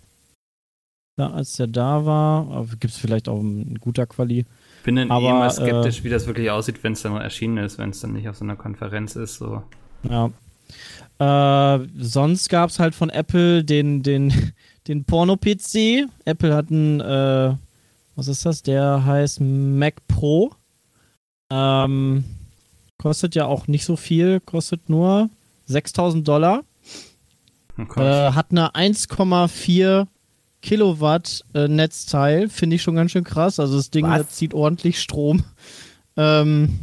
[1.17, 4.45] Da, als der da war, gibt es vielleicht auch ein guter Quali.
[4.85, 7.57] Bin dann Aber, eh mal äh, skeptisch, wie das wirklich aussieht, wenn es dann erschienen
[7.57, 9.37] ist, wenn es dann nicht auf so einer Konferenz ist.
[9.37, 9.63] So.
[10.03, 10.31] Ja.
[11.19, 14.53] Äh, sonst gab es halt von Apple den, den,
[14.89, 16.07] den Porno-PC.
[16.27, 17.55] Apple hat einen, äh,
[18.15, 18.63] was ist das?
[18.63, 20.53] Der heißt Mac Pro.
[21.51, 22.25] Ähm,
[22.99, 25.31] kostet ja auch nicht so viel, kostet nur
[25.67, 26.63] 6000 Dollar.
[27.79, 28.01] Oh.
[28.01, 30.07] Äh, hat eine 1,4
[30.63, 33.61] Kilowatt äh, Netzteil, finde ich schon ganz schön krass.
[33.61, 35.45] Also das Ding das zieht ordentlich Strom.
[36.17, 36.79] Ähm,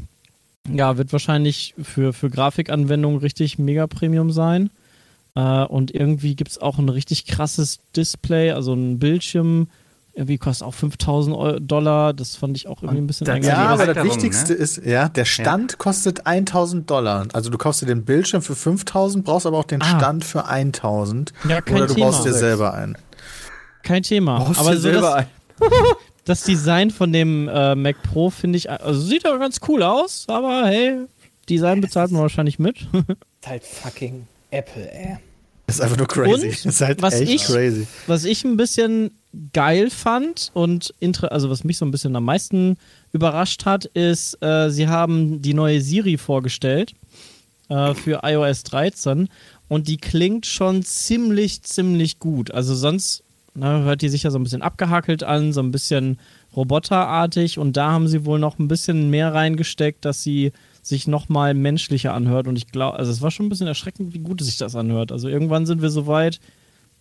[0.71, 4.69] ja, wird wahrscheinlich für, für Grafikanwendungen richtig mega Premium sein.
[5.35, 9.67] Äh, und irgendwie gibt es auch ein richtig krasses Display, also ein Bildschirm.
[10.15, 12.13] Irgendwie kostet auch 5000 Eu- Dollar.
[12.13, 13.43] Das fand ich auch irgendwie ein bisschen das-.
[13.43, 14.59] Ja, aber das Wichtigste ne?
[14.59, 17.27] ist, ja, der Stand kostet 1000 Dollar.
[17.33, 19.97] Also du kaufst dir den Bildschirm für 5000, brauchst aber auch den Ah.
[19.97, 21.33] Stand für 1000.
[21.49, 22.05] Ja, kein Oder du Thema.
[22.11, 22.95] baust dir selber ein.
[23.83, 24.39] Kein Thema.
[24.39, 25.27] Brauchst aber so selber das, ein.
[26.25, 30.25] das Design von dem äh, Mac Pro finde ich, also sieht ja ganz cool aus,
[30.27, 31.05] aber hey,
[31.49, 32.77] Design bezahlt man wahrscheinlich mit.
[33.41, 35.17] Ist halt fucking Apple, ey.
[35.67, 36.31] Das ist einfach nur crazy.
[36.31, 37.87] Und das ist halt was echt ich- crazy.
[38.07, 39.11] Was ich ein bisschen
[39.53, 42.77] geil fand und also was mich so ein bisschen am meisten
[43.13, 46.93] überrascht hat, ist, äh, sie haben die neue Siri vorgestellt
[47.69, 49.29] äh, für iOS 13
[49.69, 52.51] und die klingt schon ziemlich, ziemlich gut.
[52.51, 53.23] Also sonst
[53.55, 56.19] ne, hört die sich ja so ein bisschen abgehackelt an, so ein bisschen
[56.55, 60.51] roboterartig und da haben sie wohl noch ein bisschen mehr reingesteckt, dass sie
[60.81, 64.19] sich nochmal menschlicher anhört und ich glaube, also es war schon ein bisschen erschreckend, wie
[64.19, 65.11] gut sich das anhört.
[65.11, 66.39] Also irgendwann sind wir so weit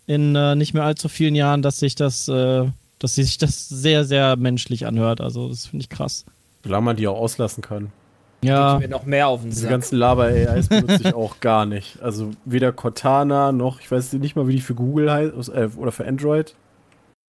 [0.06, 2.64] in äh, nicht mehr allzu vielen Jahren, dass sich das, äh,
[2.98, 5.20] dass sich das sehr, sehr menschlich anhört.
[5.20, 6.24] Also das finde ich krass.
[6.64, 7.92] Solange man die auch auslassen kann.
[8.44, 9.70] Ja, Mir noch mehr auf den Diese Sack.
[9.70, 12.02] ganzen Laber-AIs benutze ich auch gar nicht.
[12.02, 15.92] Also weder Cortana noch, ich weiß nicht mal, wie die für Google heißt, äh, oder
[15.92, 16.54] für Android.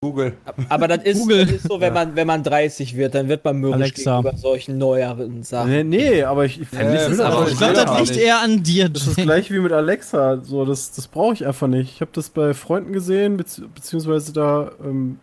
[0.02, 0.34] Google.
[0.68, 1.46] Aber das ist, Google.
[1.46, 4.78] das ist so, wenn man, wenn man 30 wird, dann wird man mürrisch gegenüber solchen
[4.78, 5.70] neueren Sachen.
[5.72, 8.20] Nee, nee, aber ich, ich, Ja, das aber- ich glaube, das liegt nicht.
[8.20, 8.90] eher an dir.
[8.90, 10.42] Das ist gleich wie mit Alexa.
[10.44, 11.90] So, das, das brauche ich einfach nicht.
[11.94, 15.20] Ich habe das bei Freunden gesehen, bezieh beziehungsweise da ähm,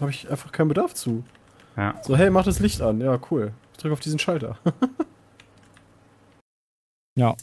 [0.00, 1.24] habe ich einfach keinen Bedarf zu.
[1.76, 1.94] Ja.
[2.02, 3.00] So, hey, mach das Licht an.
[3.00, 3.50] Ja, cool.
[3.80, 4.58] Ich drücke auf diesen Schalter.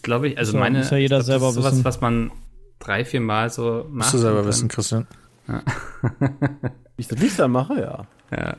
[0.04, 0.78] Glaube ich, also ja- meine.
[0.80, 1.84] muss ja jeder glaub, das selber ist sowas, wissen.
[1.86, 2.32] was man
[2.78, 3.90] drei, vier Mal so macht.
[3.90, 5.08] Musst du selber dann- wissen, Christian.
[5.48, 5.56] Wie
[6.98, 8.06] ich das Licht anmache, ja.
[8.38, 8.58] Ja.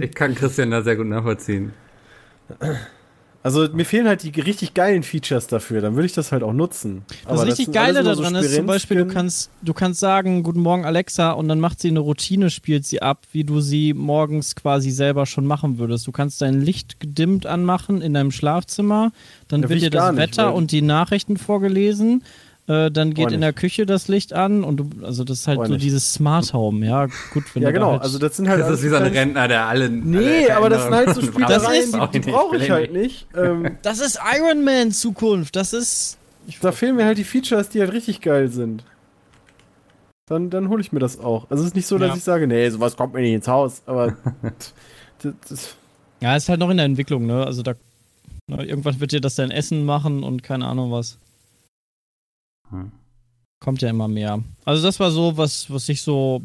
[0.00, 1.72] ich kann Christian da sehr gut nachvollziehen.
[3.44, 5.82] Also mir fehlen halt die richtig geilen Features dafür.
[5.82, 7.02] Dann würde ich das halt auch nutzen.
[7.24, 10.42] Das Aber richtig sind Geile so daran ist zum Beispiel, du kannst, du kannst sagen,
[10.42, 13.92] guten Morgen Alexa und dann macht sie eine Routine, spielt sie ab, wie du sie
[13.92, 16.06] morgens quasi selber schon machen würdest.
[16.06, 19.12] Du kannst dein Licht gedimmt anmachen in deinem Schlafzimmer,
[19.48, 22.24] dann will wird dir das nicht, Wetter weil- und die Nachrichten vorgelesen.
[22.66, 23.52] Äh, dann geht in der.
[23.52, 27.06] Küche das Licht an und du, also das ist halt so dieses Smart Home, ja,
[27.32, 27.92] gut, wenn Ja, genau.
[27.92, 29.90] halt, Also das sind halt Das ist wie so ein Rentner, der alle.
[29.90, 33.26] Nee, alle aber das sind halt so Spielereien, die, die brauche ich halt nicht.
[33.36, 36.16] Ähm, das ist Iron Man Zukunft, das ist
[36.60, 38.84] da fehlen mir halt die Features, die halt richtig geil sind.
[40.26, 41.50] Dann, dann hole ich mir das auch.
[41.50, 42.16] Also es ist nicht so, dass Ja.
[42.16, 43.82] ich sage, nee, sowas kommt mir nicht ins Haus.
[43.84, 44.16] Aber
[45.22, 45.76] das, das,
[46.20, 47.44] ja, ist halt noch in der Entwicklung, ne?
[47.44, 47.74] Also da
[48.46, 51.18] na, irgendwann wird dir das dein Essen machen und keine Ahnung was.
[52.74, 52.92] Hm.
[53.60, 54.42] kommt ja immer mehr.
[54.64, 56.42] Also das war so, was, was ich so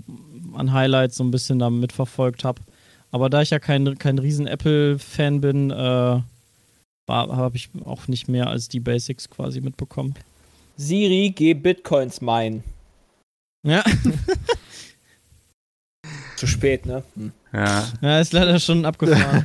[0.54, 2.62] an Highlights so ein bisschen da mitverfolgt habe.
[3.12, 6.22] Aber da ich ja kein, kein riesen Apple-Fan bin, äh,
[7.10, 10.14] habe ich auch nicht mehr als die Basics quasi mitbekommen.
[10.78, 12.64] Siri, geh Bitcoins meinen.
[13.64, 13.84] Ja.
[16.38, 17.04] Zu spät, ne?
[17.16, 17.34] Hm.
[17.52, 17.88] Ja.
[18.02, 19.44] Ja, ist leider schon abgefahren.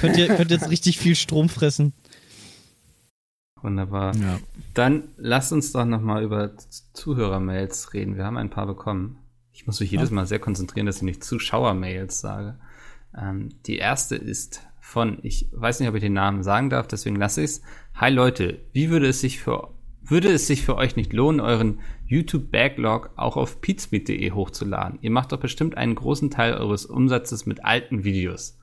[0.00, 1.92] könnt, ihr, könnt jetzt richtig viel Strom fressen.
[3.64, 4.14] Wunderbar.
[4.16, 4.38] Ja.
[4.74, 6.52] Dann lasst uns doch nochmal über
[6.92, 8.16] Zuhörermails reden.
[8.16, 9.18] Wir haben ein paar bekommen.
[9.52, 12.58] Ich muss mich jedes Mal sehr konzentrieren, dass ich nicht Zuschauermails sage.
[13.16, 17.16] Ähm, die erste ist von, ich weiß nicht, ob ich den Namen sagen darf, deswegen
[17.16, 17.62] lasse ich es.
[17.94, 19.70] Hi Leute, wie würde es sich für
[20.06, 24.98] würde es sich für euch nicht lohnen, euren YouTube-Backlog auch auf pizmeet.de hochzuladen?
[25.00, 28.58] Ihr macht doch bestimmt einen großen Teil eures Umsatzes mit alten Videos.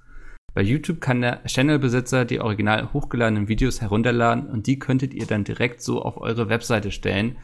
[0.54, 5.43] Bei YouTube kann der Channel-Besitzer die original hochgeladenen Videos herunterladen und die könntet ihr dann
[5.45, 7.38] direkt so auf eure Webseite stellen,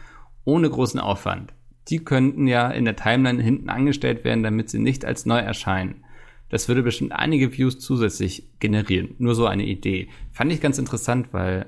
[0.43, 1.53] ohne großen Aufwand.
[1.87, 6.03] Die könnten ja in der Timeline hinten angestellt werden, damit sie nicht als neu erscheinen.
[6.49, 9.15] Das würde bestimmt einige Views zusätzlich generieren.
[9.19, 10.09] Nur so eine Idee.
[10.31, 11.65] Fand ich ganz interessant, weil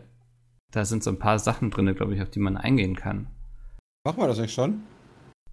[0.72, 3.28] da sind so ein paar Sachen drin, glaube ich, auf die man eingehen kann.
[4.06, 4.82] Machen wir das nicht schon?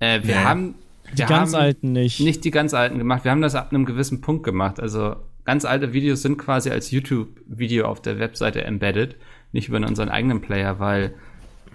[0.01, 0.45] Äh, wir Nee.
[0.45, 0.74] haben
[1.12, 2.20] Die wir ganz haben alten nicht.
[2.20, 3.24] nicht die ganz alten gemacht.
[3.24, 4.78] Wir haben das ab einem gewissen Punkt gemacht.
[4.78, 5.16] Also
[5.47, 9.16] ganz alte Videos sind quasi als YouTube-Video auf der Webseite embedded,
[9.53, 11.14] nicht über unseren eigenen Player, weil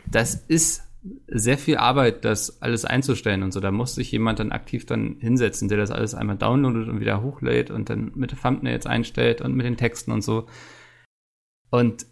[0.05, 0.83] das ist
[1.27, 3.59] sehr viel Arbeit, das alles einzustellen und so.
[3.59, 7.23] Da muss sich jemand dann aktiv dann hinsetzen, der das alles einmal downloadet und wieder
[7.23, 10.47] hochlädt und dann mit Thumbnails einstellt und mit den Texten und so.
[11.71, 12.05] Und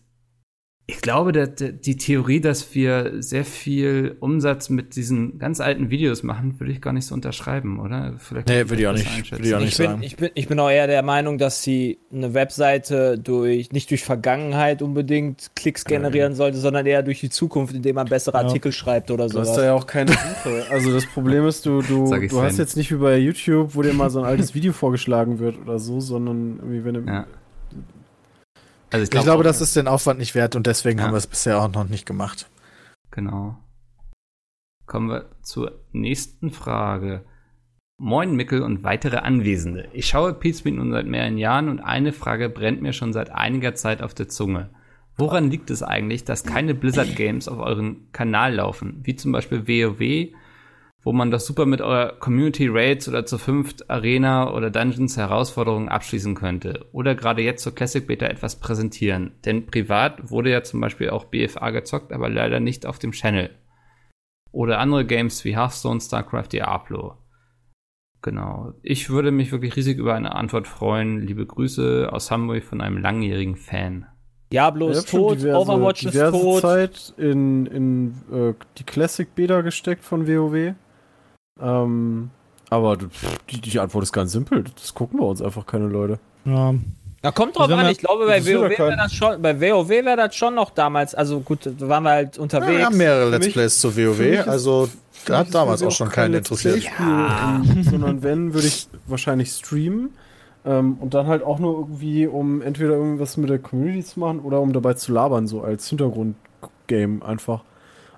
[0.92, 5.92] ich glaube, der, der, die Theorie, dass wir sehr viel Umsatz mit diesen ganz alten
[5.92, 8.16] Videos machen, würde ich gar nicht so unterschreiben, oder?
[8.18, 9.32] Vielleicht Nee, würde ich auch nicht.
[9.32, 10.04] Würde ich auch nicht Ich bin, sagen.
[10.04, 14.04] ich, bin, ich bin auch eher der Meinung, dass sie eine Webseite durch, nicht durch
[14.04, 18.44] Vergangenheit unbedingt Klicks generieren sollte, sondern eher durch die Zukunft, indem man bessere Ja.
[18.46, 19.58] Artikel schreibt oder Du hast sowas.
[19.58, 20.64] da ja auch keine Suche.
[20.72, 23.94] Also das Problem ist, du, du, du hast jetzt nicht wie bei YouTube, wo dir
[23.94, 27.02] mal so ein altes Video vorgeschlagen wird oder so, sondern irgendwie, wenn du.
[27.12, 27.28] Ja.
[28.92, 31.06] Also ich, Ich glaub glaube, auch, das ist den Aufwand nicht wert und deswegen Ja.
[31.06, 32.50] haben wir es bisher auch noch nicht gemacht.
[33.12, 33.58] Genau.
[34.86, 37.24] Kommen wir zur nächsten Frage.
[38.02, 39.90] Moin Mickel und weitere Anwesende.
[39.94, 43.76] Ich schaue Pizmeet nun seit mehreren Jahren und eine Frage brennt mir schon seit einiger
[43.76, 44.70] Zeit auf der Zunge.
[45.18, 49.02] Woran liegt es eigentlich, dass keine Blizzard Games auf euren Kanal laufen?
[49.04, 50.34] Wie zum Beispiel WoW,
[51.04, 55.88] wo man das super mit eurer Community Raids oder zur fünft Arena oder Dungeons Herausforderungen
[55.88, 56.86] abschließen könnte.
[56.92, 59.32] Oder gerade jetzt zur Classic Beta etwas präsentieren.
[59.46, 63.50] Denn privat wurde ja zum Beispiel auch BFA gezockt, aber leider nicht auf dem Channel.
[64.52, 67.16] Oder andere Games wie Hearthstone, StarCraft, Diablo.
[68.22, 68.74] Genau.
[68.82, 71.22] Ich würde mich wirklich riesig über eine Antwort freuen.
[71.22, 74.06] Liebe Grüße aus Hamburg von einem langjährigen Fan.
[74.52, 76.62] Diablo ist tot, diverse- Overwatch ist diverse tot.
[76.62, 80.74] Zeit in, in äh, die Classic Beta gesteckt von WoW.
[81.62, 82.30] Ähm,
[82.70, 82.98] aber
[83.50, 84.64] die, die Antwort ist ganz simpel.
[84.80, 86.20] Das gucken wir uns einfach keine Leute.
[86.46, 86.74] Ja.
[87.22, 87.92] Ja, kommt drauf Also wenn an.
[87.92, 91.14] Ich glaube, bei WoW ja wäre das schon, bei WoW wäre das schon noch damals,
[91.14, 92.78] also gut, da waren wir halt Ja, unterwegs.
[92.78, 94.88] wir haben mehrere Let's Plays zu WoW, ist- also
[95.26, 96.86] da hat damals auch schon kein keinen interessiert.
[96.98, 100.12] Ähm, sondern wenn, würde ich wahrscheinlich streamen.
[100.66, 104.40] Ähm, und dann halt auch nur irgendwie, um entweder irgendwas mit der Community zu machen
[104.40, 107.64] oder um dabei zu labern, so als Hintergrundgame einfach.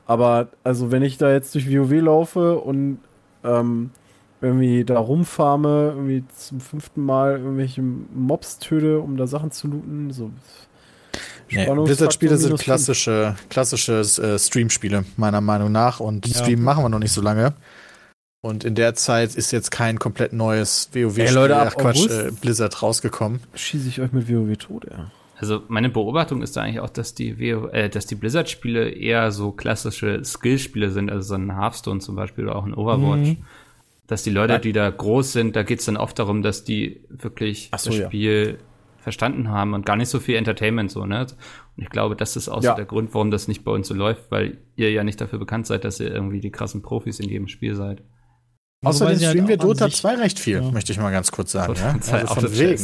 [0.05, 2.99] Aber also wenn ich da jetzt durch WoW laufe und
[3.43, 3.91] ähm,
[4.41, 10.11] irgendwie da rumfarme, irgendwie zum fünften Mal irgendwelche Mobs töte, um da Sachen zu looten,
[10.11, 10.31] so.
[11.53, 15.99] Nee, Blizzard-Spiele sind klassische, klassische äh, Stream-Spiele, meiner Meinung nach.
[15.99, 17.53] Und Stream machen wir noch nicht so lange.
[18.41, 23.41] Und in der Zeit ist jetzt kein komplett neues WoW-Spiel, ach Quatsch, äh, Blizzard rausgekommen.
[23.53, 25.11] Schieße ich euch mit WoW tot, ja.
[25.41, 29.31] Also meine Beobachtung ist da eigentlich auch, dass die, WoW äh, dass die Blizzard-Spiele eher
[29.31, 33.29] so klassische Skill-Spiele sind, also so ein Hearthstone zum Beispiel oder auch ein Overwatch.
[33.29, 33.37] Mhm.
[34.07, 37.71] Dass die Leute, die da groß sind, da geht's dann oft darum, dass die wirklich
[37.77, 38.05] so, das ja.
[38.07, 38.59] Spiel
[38.99, 41.21] verstanden haben und gar nicht so viel Entertainment so, ne?
[41.21, 42.71] Und ich glaube, das ist auch Ja.
[42.71, 45.39] so der Grund, warum das nicht bei uns so läuft, weil ihr ja nicht dafür
[45.39, 48.03] bekannt seid, dass ihr irgendwie die krassen Profis in jedem Spiel seid.
[48.85, 50.71] Außerdem halt streamen wir auch an Dota sich- 2 recht viel, Ja.
[50.71, 51.73] möchte ich mal ganz kurz sagen.
[51.79, 51.99] Ja?
[51.99, 52.81] Zwei Also von wegen.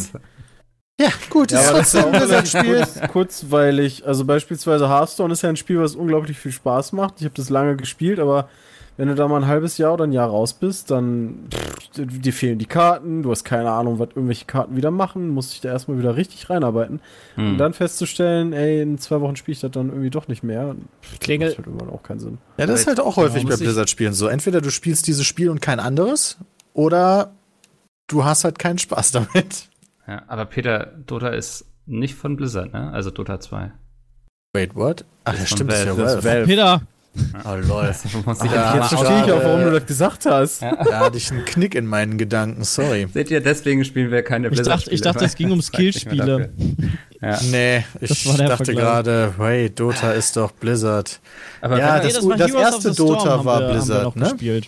[0.99, 4.05] Ja, gut, Ja, das ist trotzdem ein kurz, kurzweilig.
[4.07, 7.15] Also beispielsweise Hearthstone ist ja ein Spiel, was unglaublich viel Spaß macht.
[7.19, 8.49] Ich habe das lange gespielt, aber
[8.99, 12.33] wenn du da mal ein halbes Jahr oder ein Jahr raus bist, dann pff, dir
[12.33, 15.69] fehlen die Karten, du hast keine Ahnung, was irgendwelche Karten wieder machen, musst dich da
[15.69, 16.99] erstmal wieder richtig reinarbeiten.
[17.35, 17.51] Hm.
[17.51, 20.75] Und dann festzustellen, ey, in zwei Wochen spiele ich das dann irgendwie doch nicht mehr.
[21.03, 22.37] Pff, Klingel- Das macht halt irgendwann auch keinen Sinn.
[22.57, 24.29] Ja, das ist halt auch häufig Ja, bei Blizzard-Spielen so.
[24.29, 26.37] Entweder du spielst dieses Spiel und kein anderes,
[26.73, 27.33] oder
[28.07, 29.67] du hast halt keinen Spaß damit.
[30.07, 32.91] Ja, aber Peter, Dota ist nicht von Blizzard, ne?
[32.91, 33.71] Also Dota 2.
[34.55, 35.05] Wait, what?
[35.25, 36.23] Ach, ja, von stimmt, das ist ja Valve.
[36.23, 36.45] Valve.
[36.45, 36.81] Peter,
[37.45, 37.95] Oh lol.
[38.25, 40.61] Muss ich Ja, jetzt verstehe ich auch, warum du äh, das gesagt hast.
[40.61, 43.07] Da hatte ich einen Knick in meinen Gedanken, sorry.
[43.11, 44.95] Seht ihr, deswegen spielen wir keine Ich dachte, Blizzard-Spiele.
[44.95, 46.51] ich dachte, es ging um Das Skillspiele.
[47.19, 47.39] Ja.
[47.49, 51.19] Nee, ich dachte gerade, hey, Dota ist doch Blizzard.
[51.61, 54.23] Aber Ja, das- das, das erste Dota haben war wir, haben wir Blizzard, noch ne?
[54.25, 54.67] gespielt.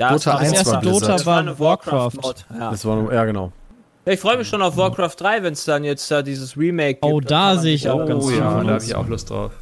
[0.00, 1.02] Ah, Das Dota war 1 Das erste war Blizzard.
[1.02, 2.12] Dota Das war Warcraft.
[2.58, 2.70] Ja.
[2.70, 3.52] Das war, ja, genau.
[4.06, 7.04] Ich freue mich schon auf Warcraft 3, wenn es dann jetzt da dieses Remake gibt.
[7.04, 9.52] Oh, da sehe ich auch ganz oh viel ja, da habe ich auch Lust drauf.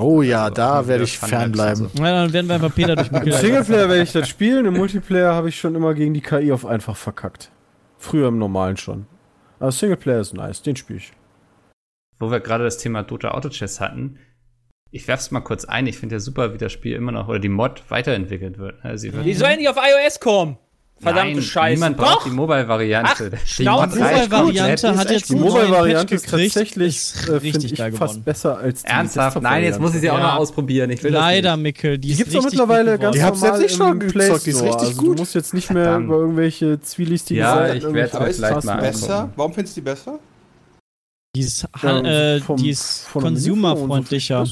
[0.00, 1.86] Oh ja, Also, da werde ich fernbleiben.
[1.86, 3.10] Und Ja, dann werden wir einfach Peter durch.
[3.10, 6.52] Im Singleplayer werde ich das spielen, im Multiplayer habe ich schon immer gegen die KI
[6.52, 7.50] auf einfach verkackt.
[7.98, 9.06] Früher im Normalen schon.
[9.58, 11.12] Aber Singleplayer ist nice, den spiele ich.
[12.18, 14.18] Wo wir gerade das Thema Dota Auto Chess hatten,
[14.90, 15.88] ich werf's mal kurz ein.
[15.88, 18.84] Ich finde ja super, wie das Spiel immer noch oder die Mod weiterentwickelt wird.
[18.84, 20.58] Also sie wird Die sollen nicht auf iOS kommen.
[21.00, 21.74] Verdammte Nein, Scheiße.
[21.74, 22.04] Niemand Doch!
[22.04, 23.32] braucht die Mobile-Variante.
[23.34, 27.78] Ach, Die Mobile-Variante die ist hat jetzt Die Mobile-Variante ist tatsächlich, ist äh, richtig ich,
[27.78, 28.24] geil fast geworden.
[28.24, 29.42] besser als die Ernsthaft?
[29.42, 30.36] Nein, jetzt muss ich sie auch noch Ja.
[30.36, 30.90] ausprobieren.
[30.90, 31.56] Ich will Leider.
[31.56, 31.98] Mikkel.
[31.98, 34.12] Die, Die ist gibt's doch mittlerweile gut ganz Die normal jetzt nicht schon im gezockt,
[34.14, 34.70] Play die ist Store.
[34.70, 35.18] richtig also, Du gut.
[35.18, 36.06] musst jetzt nicht mehr Verdammt.
[36.06, 39.30] über irgendwelche zwielistigen Ja, Seiten ich irgendwelche werd's mir vielleicht mal Besser?
[39.36, 40.18] Warum findest du die besser?
[41.36, 41.98] Die ist, Ja,
[42.36, 44.46] äh, die ist consumerfreundlicher.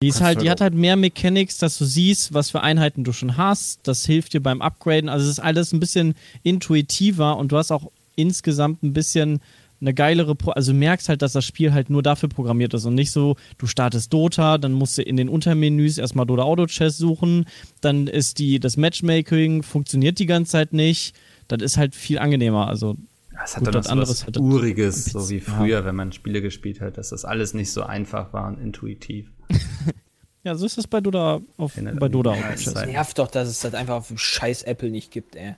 [0.00, 3.02] Die ist halt, die halt hat halt mehr Mechanics, dass du siehst, was für Einheiten
[3.02, 3.80] du schon hast.
[3.82, 5.08] Das hilft dir beim Upgraden.
[5.08, 9.40] Also es ist alles ein bisschen intuitiver und du hast auch insgesamt ein bisschen
[9.80, 12.84] eine geilere, Pro also du merkst halt, dass das Spiel halt nur dafür programmiert ist
[12.84, 16.66] und nicht so, du startest Dota, dann musst du in den Untermenüs erstmal Dota Auto
[16.66, 17.46] Chess suchen,
[17.80, 21.14] dann ist die, das Matchmaking funktioniert die ganze Zeit nicht.
[21.46, 22.66] Das ist halt viel angenehmer.
[22.68, 22.96] Also
[23.32, 25.42] Das hat Gut, dann was halt das- Uriges, so wie Ja.
[25.44, 29.30] früher, wenn man Spiele gespielt hat, dass das alles nicht so einfach war und intuitiv.
[30.44, 32.74] ja, so ist das bei Dota auf, Erinnert bei Dota Chess.
[32.74, 32.88] Zeit.
[32.88, 35.54] Nervt doch, dass es das einfach auf dem scheiß Apple nicht gibt, ey.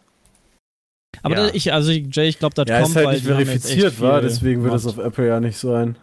[1.22, 1.46] Aber Ja.
[1.48, 4.20] da, ich, also Jay, ich glaube, das Ja, kommt, ist halt weil nicht verifiziert, war,
[4.20, 5.96] deswegen wird es auf Apple ja nicht sein.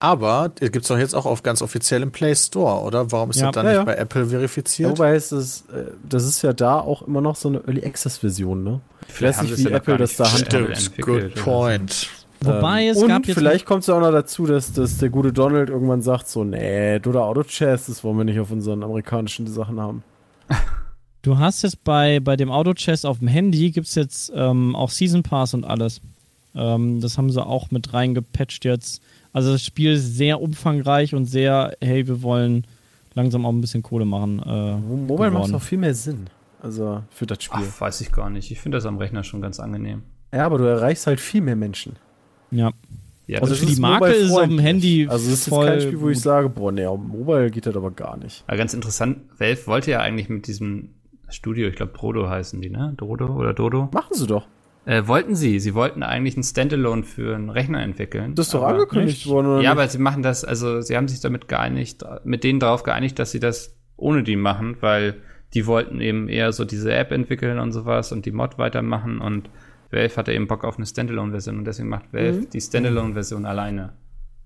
[0.00, 3.12] Aber gibt es doch jetzt auch auf ganz offiziell im Play Store, oder?
[3.12, 3.46] Warum ist Ja.
[3.52, 4.90] das dann Ja, nicht bei Apple verifiziert?
[4.90, 8.18] wobei es ist, äh, das ist ja da auch immer noch so eine Early Access
[8.18, 8.80] Version, ne?
[9.06, 10.76] Vielleicht weiß haben nicht, es wie Apple das da handhabt.
[10.76, 12.08] Stimmt, good point.
[12.44, 15.10] Wobei es und gab jetzt vielleicht kommt es ja auch noch dazu, dass, dass der
[15.10, 18.82] gute Donald irgendwann sagt so, nee, Dota Auto Chess, das wollen wir nicht auf unseren
[18.82, 20.02] amerikanischen Sachen haben.
[21.22, 24.90] Du hast jetzt bei, bei dem Auto-Chess auf dem Handy gibt es jetzt ähm, auch
[24.90, 26.00] Season Pass und alles.
[26.54, 29.00] Ähm, das haben sie auch mit reingepatcht jetzt.
[29.32, 32.66] Also das Spiel ist sehr umfangreich und sehr, hey, wir wollen
[33.14, 34.40] langsam auch ein bisschen Kohle machen.
[34.40, 35.54] Äh, Mobile macht geworden.
[35.54, 36.26] auch viel mehr Sinn.
[36.60, 37.66] Also für das Spiel.
[37.68, 38.50] Ach, weiß ich gar nicht.
[38.50, 40.02] Ich finde das am Rechner schon ganz angenehm.
[40.32, 41.96] Ja, aber du erreichst halt viel mehr Menschen.
[42.52, 42.70] Ja.
[43.26, 44.58] Ja, Also das für die ist Marke ist es auf dem.
[44.58, 47.50] Handy Also es ist voll kein Spiel, wo ich sage, boah, nee, auf dem Mobile
[47.50, 48.44] geht das aber gar nicht.
[48.46, 50.90] Aber ganz interessant, Valve wollte ja eigentlich mit diesem
[51.28, 52.94] Studio, ich glaube Prodo heißen die, ne?
[52.96, 53.88] Dodo oder Dodo?
[53.92, 54.46] Machen sie doch.
[54.84, 55.60] Äh, wollten sie.
[55.60, 58.34] Sie wollten eigentlich ein Standalone für einen Rechner entwickeln.
[58.34, 59.68] Das ist doch angekündigt worden, oder Ja, nicht?
[59.70, 63.30] aber sie machen das, also sie haben sich damit geeinigt, mit denen darauf geeinigt, dass
[63.30, 65.14] sie das ohne die machen, weil
[65.54, 69.48] die wollten eben eher so diese App entwickeln und sowas und die Mod weitermachen und
[69.92, 72.50] Valve hatte eben Bock auf eine Standalone-Version und deswegen macht Valve Mhm.
[72.50, 73.92] die Standalone-Version alleine.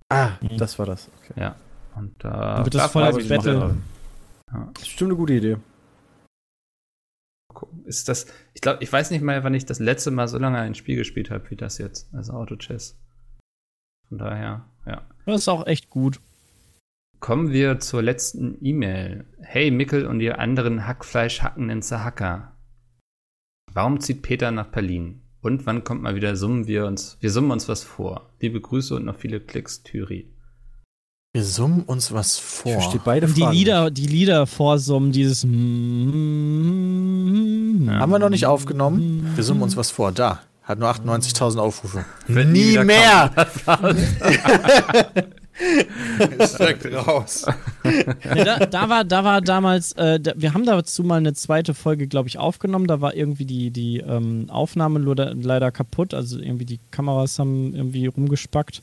[0.08, 1.10] Ah, das war das.
[1.18, 1.40] Okay.
[1.40, 1.56] Ja.
[1.94, 3.54] Und da Dann wird das da voll als Battle.
[3.58, 3.72] drauf.
[4.46, 5.56] Das ist bestimmt eine gute Idee.
[7.54, 7.84] gucken.
[7.86, 10.58] Ist das, ich glaube, ich weiß nicht mal, wann ich das letzte Mal so lange
[10.58, 12.98] ein Spiel gespielt habe wie das jetzt, also Auto Chess.
[14.08, 15.06] Von daher, ja.
[15.24, 16.20] Das ist auch echt gut.
[17.18, 19.24] Kommen wir zur letzten E-Mail.
[19.40, 22.52] Hey Mickel und ihr anderen Hackfleisch hackenden Zahacker.
[23.72, 25.22] Warum zieht Peter nach Berlin?
[25.42, 28.30] Und wann kommt mal wieder summen wir uns, wir summen uns was vor.
[28.40, 30.28] Liebe Grüße und noch viele Klicks, Thüri.
[31.32, 32.72] Wir summen uns was Ich vor.
[32.72, 33.52] verstehe beide Die Fragen.
[33.54, 35.48] Lieder, die Lieder vorsummen, dieses Ja.
[38.00, 39.30] Haben wir noch nicht aufgenommen?
[39.34, 40.12] Wir summen uns was vor.
[40.12, 40.40] Da.
[40.62, 42.04] Hat nur 98.000 Aufrufe.
[42.26, 43.30] Wird nie mehr!
[46.38, 47.46] Ist direkt raus.
[48.34, 51.74] Ja, da, da war, da war damals, äh, da, wir haben dazu mal eine zweite
[51.74, 52.86] Folge, glaube ich, aufgenommen.
[52.86, 56.14] Da war irgendwie die, die ähm, Aufnahme leider, kaputt.
[56.14, 58.82] Also irgendwie die Kameras haben irgendwie rumgespackt.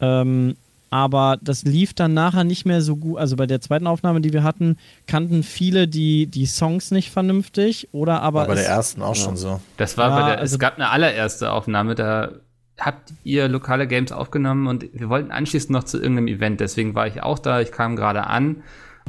[0.00, 0.56] Ähm,
[0.92, 3.18] aber das lief dann nachher nicht mehr so gut.
[3.18, 7.88] Also bei der zweiten Aufnahme, die wir hatten, kannten viele die, die Songs nicht vernünftig.
[7.92, 8.40] Oder aber.
[8.40, 9.60] War bei der ersten auch schon so.
[9.76, 12.30] Das war Ja, bei der, also- es gab eine allererste Aufnahme, da
[12.80, 17.06] habt ihr lokale Games aufgenommen und wir wollten anschließend noch zu irgendeinem Event, deswegen war
[17.06, 18.62] ich auch da, ich kam gerade an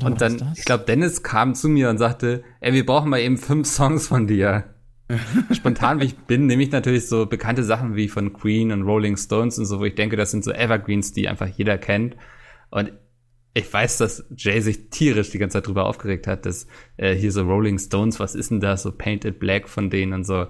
[0.03, 0.59] und dann, das?
[0.59, 4.07] ich glaube, Dennis kam zu mir und sagte, ey, wir brauchen mal eben fünf Songs
[4.07, 4.65] von dir.
[5.51, 9.17] Spontan wie ich bin, nehme ich natürlich so bekannte Sachen wie von Queen und Rolling
[9.17, 12.15] Stones und so, wo ich denke, das sind so Evergreens, die einfach jeder kennt.
[12.69, 12.93] Und
[13.53, 17.31] ich weiß, dass Jay sich tierisch die ganze Zeit drüber aufgeregt hat, dass äh, hier
[17.31, 20.47] so Rolling Stones, was ist denn das, so Painted Black von denen und so.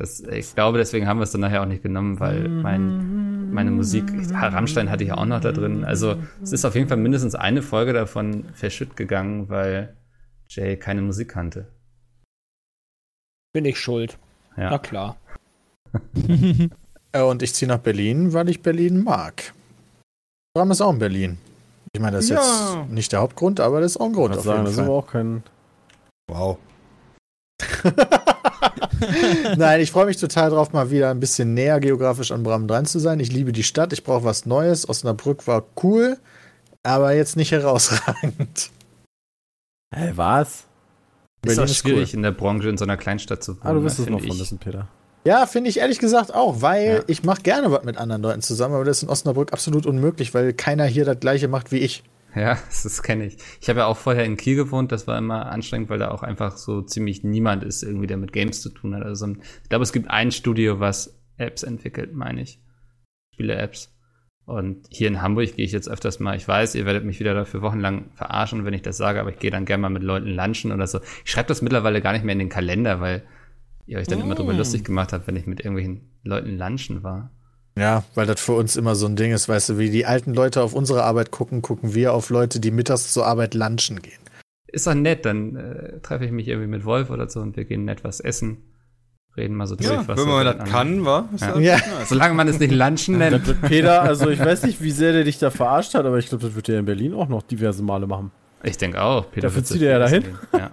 [0.00, 3.70] Das, ich glaube, deswegen haben wir es dann nachher auch nicht genommen, weil mein meine
[3.70, 4.04] Musik.
[4.32, 5.84] Rammstein hatte ich auch noch da drin.
[5.84, 9.96] Also es ist auf jeden Fall mindestens eine Folge davon verschütt gegangen, weil
[10.48, 11.66] Jay keine Musik kannte.
[13.52, 14.18] Bin ich schuld.
[14.56, 14.70] Ja.
[14.70, 15.16] Na klar.
[17.12, 19.52] Äh, Und ich ziehe nach Berlin, weil ich Berlin mag.
[20.54, 21.38] Bram ist auch in Berlin.
[21.92, 22.36] Ich meine, das ist Ja.
[22.82, 24.32] jetzt nicht der Hauptgrund, aber das ist auch ein Grund.
[24.34, 24.96] Ich Auf sagen, jeden das ist aber Fall.
[24.96, 25.42] auch kein.
[26.30, 26.58] Wow.
[29.56, 32.86] Nein, ich freue mich total drauf, mal wieder ein bisschen näher geografisch an Bram dran
[32.86, 33.20] zu sein.
[33.20, 34.88] Ich liebe die Stadt, ich brauche was Neues.
[34.88, 36.18] Osnabrück war cool,
[36.82, 38.70] aber jetzt nicht herausragend.
[39.94, 40.48] Hä, was?
[40.50, 40.66] Ist
[41.42, 41.90] Berlin auch ist cool.
[41.92, 43.62] schwierig in der Branche in so einer Kleinstadt zu wohnen.
[43.66, 44.88] Ah, du wirst es noch von wissen, Peter.
[45.24, 47.02] Ja, finde ich ehrlich gesagt auch, weil Ja.
[47.06, 50.32] ich mache gerne was mit anderen Leuten zusammen, aber das ist in Osnabrück absolut unmöglich,
[50.32, 52.02] weil keiner hier das gleiche macht wie ich.
[52.34, 53.38] Ja, das, kenne ich.
[53.60, 56.22] Ich habe ja auch vorher in Kiel gewohnt, das war immer anstrengend, weil da auch
[56.22, 59.02] einfach so ziemlich niemand ist, irgendwie, der mit Games zu tun hat.
[59.02, 62.62] Also ich glaube, es gibt ein Studio, was Apps entwickelt, meine ich.
[63.34, 63.96] Spiele-Apps.
[64.44, 67.34] Und hier in Hamburg gehe ich jetzt öfters mal, ich weiß, ihr werdet mich wieder
[67.34, 70.28] dafür wochenlang verarschen, wenn ich das sage, aber ich gehe dann gerne mal mit Leuten
[70.28, 70.98] lunchen oder so.
[71.24, 73.22] Ich schreibe das mittlerweile gar nicht mehr in den Kalender, weil
[73.86, 77.32] ihr euch dann immer drüber lustig gemacht habt, wenn ich mit irgendwelchen Leuten lunchen war.
[77.80, 80.34] Ja, weil das für uns immer so ein Ding ist, weißt du, wie die alten
[80.34, 84.18] Leute auf unsere Arbeit gucken, gucken wir auf Leute, die mittags zur Arbeit lunchen gehen.
[84.68, 87.64] ist doch nett, dann äh, treffe ich mich irgendwie mit Wolf oder so und wir
[87.64, 88.58] gehen nett was essen,
[89.36, 91.28] reden mal so durch, Ja, was wenn so man das anderen- kann, wa?
[91.40, 91.58] Ja.
[91.58, 91.78] Ja.
[92.06, 93.34] Solange man es nicht Lunchen nennt.
[93.40, 96.18] Das wird Peter, also ich weiß nicht, wie sehr der dich da verarscht hat, aber
[96.18, 98.30] ich glaube, das wird er in Berlin auch noch diverse Male machen.
[98.62, 99.30] Ich denke auch.
[99.30, 100.24] Peter Dafür zieht er ja dahin.
[100.52, 100.70] Ja.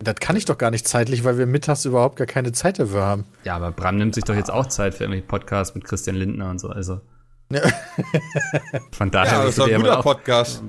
[0.00, 3.02] Das kann ich doch gar nicht zeitlich, weil wir mittags überhaupt gar keine Zeit dafür
[3.02, 3.24] haben.
[3.44, 6.50] ja, aber Bram nimmt sich doch jetzt auch Zeit für irgendwelche Podcasts mit Christian Lindner
[6.50, 6.68] und so.
[6.68, 7.00] Also
[7.50, 7.62] Ja.
[8.92, 10.62] von daher Ja, das wirst, ist du doch dir ein ja guter wohl auch, Podcast.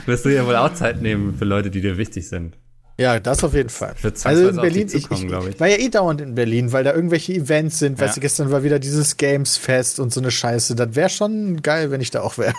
[0.06, 2.56] wirst du ja wohl auch Zeit nehmen für Leute, die dir wichtig sind.
[2.98, 3.94] Ja, das auf jeden Fall.
[4.24, 5.60] Also in Berlin, zukommen, ich, ich ich.
[5.60, 7.98] war ja eh dauernd in Berlin, weil da irgendwelche Events sind.
[7.98, 8.04] Ja.
[8.06, 10.74] Weißt du, gestern war wieder dieses Games-Fest und so eine Scheiße.
[10.74, 12.52] Das wäre schon geil, wenn ich da auch wäre.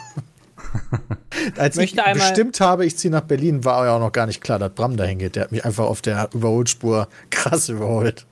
[1.58, 4.60] Als ich bestimmt habe, ich ziehe nach Berlin, war ja auch noch gar nicht klar,
[4.60, 5.36] dass Bram dahin geht.
[5.36, 8.26] Der hat mich einfach auf der Überholspur krass überholt.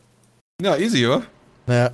[0.61, 1.21] Ja, easy, wa?
[1.67, 1.91] Naja.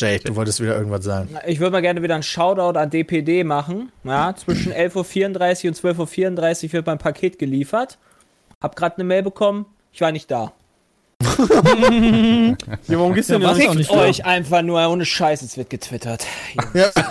[0.00, 1.36] Jay, du wolltest wieder irgendwas sagen.
[1.46, 3.92] Ich würde mal gerne wieder einen Shoutout an DPD machen.
[4.04, 7.98] Ja, zwischen 11.34 Uhr und 12.34 Uhr wird mein Paket geliefert.
[8.60, 9.66] Hab gerade eine Mail bekommen.
[9.92, 10.52] Ich war nicht da.
[12.88, 13.74] Ja, warum gehst du Ja, denn was nicht?
[13.74, 15.42] nicht euch einfach nur ohne Scheiß.
[15.42, 16.24] Es wird getwittert.
[16.74, 16.90] Ja.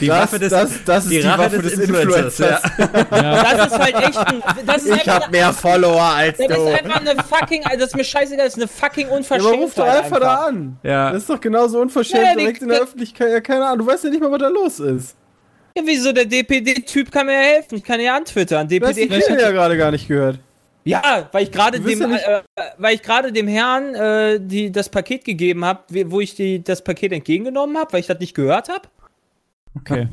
[0.00, 2.40] Die Das, Waffe des, das, das ist die die, Rache Waffe des des Influencers.
[2.40, 2.62] Influencers.
[3.10, 3.42] Ja.
[3.54, 4.42] Das ist halt echt ein.
[4.66, 6.66] Das ist Ich einfach, hab mehr Follower als das ist du.
[6.66, 7.62] einfach eine fucking.
[7.62, 8.46] Das ist mir scheißegal.
[8.46, 9.60] Das ist eine fucking Ja, aber Unverschämtheit.
[9.60, 10.78] ruf doch einfach da an.
[10.82, 11.10] Ja.
[11.12, 13.30] Das ist doch genauso unverschämt Ja, die- direkt in der Öffentlichkeit.
[13.30, 13.86] Ja, keine Ahnung.
[13.86, 15.14] Du weißt ja nicht mal, was da los ist.
[15.76, 16.12] Ja, wieso?
[16.12, 17.76] Der DPD-Typ kann mir ja helfen.
[17.76, 18.66] Ich kann ja antwittern.
[18.68, 19.26] Du hast die DPD.
[19.26, 20.38] Kinder ja gerade gar nicht gehört.
[20.86, 22.42] Ja, weil ich gerade dem, ja äh,
[22.78, 25.80] weil ich gerade dem Herrn äh, die, das Paket gegeben habe,
[26.10, 28.82] wo ich die, das Paket entgegengenommen habe, weil ich das nicht gehört habe.
[29.78, 30.08] Okay.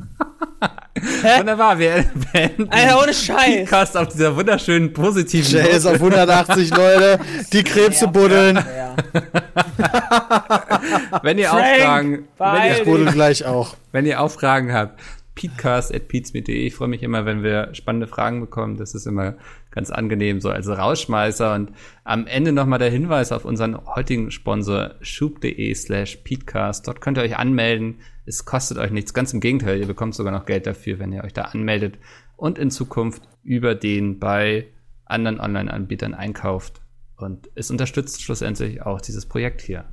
[1.37, 3.69] Wunderbar, wir beenden Alter, ohne den Scheiß.
[3.69, 7.19] Podcast auf dieser wunderschönen positiven Jay ist auf 180 Leute,
[7.51, 8.55] die Krebse buddeln.
[8.55, 8.95] Ja.
[11.21, 13.75] Wenn ihr Frank, Aufragen, wenn ihr, Ich buddel gleich auch.
[13.91, 14.99] wenn ihr Aufragen habt,
[15.35, 16.67] peatcast.peatsmeet.de.
[16.67, 18.77] Ich freue mich immer, wenn wir spannende Fragen bekommen.
[18.77, 19.35] Das ist immer
[19.73, 21.53] ganz angenehm, so als Rausschmeißer.
[21.53, 21.71] Und
[22.03, 26.87] am Ende nochmal der Hinweis auf unseren heutigen Sponsor schub.de slash peatcast.
[26.87, 27.99] Dort könnt ihr euch anmelden.
[28.25, 29.13] Es kostet euch nichts.
[29.13, 31.97] Ganz im Gegenteil, ihr bekommt sogar noch Geld dafür, wenn ihr euch da anmeldet
[32.37, 34.67] und in Zukunft über den bei
[35.05, 36.81] anderen Online-Anbietern einkauft.
[37.17, 39.85] Und es unterstützt schlussendlich auch dieses Projekt hier.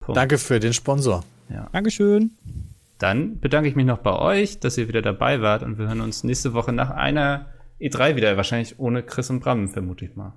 [0.00, 0.16] Punkt.
[0.16, 1.24] Danke für den Sponsor.
[1.72, 2.32] Dankeschön.
[2.98, 6.00] Dann bedanke ich mich noch bei euch, dass ihr wieder dabei wart und wir hören
[6.00, 7.51] uns nächste Woche nach einer
[7.82, 8.36] E3 wieder.
[8.36, 10.34] Wahrscheinlich ohne Chris und Bram, vermute ich mal.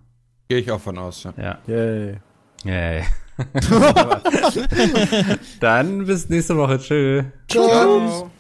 [0.49, 1.33] Gehe ich auch von aus, ja.
[1.37, 1.59] Ja.
[1.67, 2.17] Yay.
[2.63, 3.03] Yay.
[5.59, 6.79] Dann bis nächste Woche.
[6.79, 7.23] Tschö.
[7.47, 8.31] Ciao.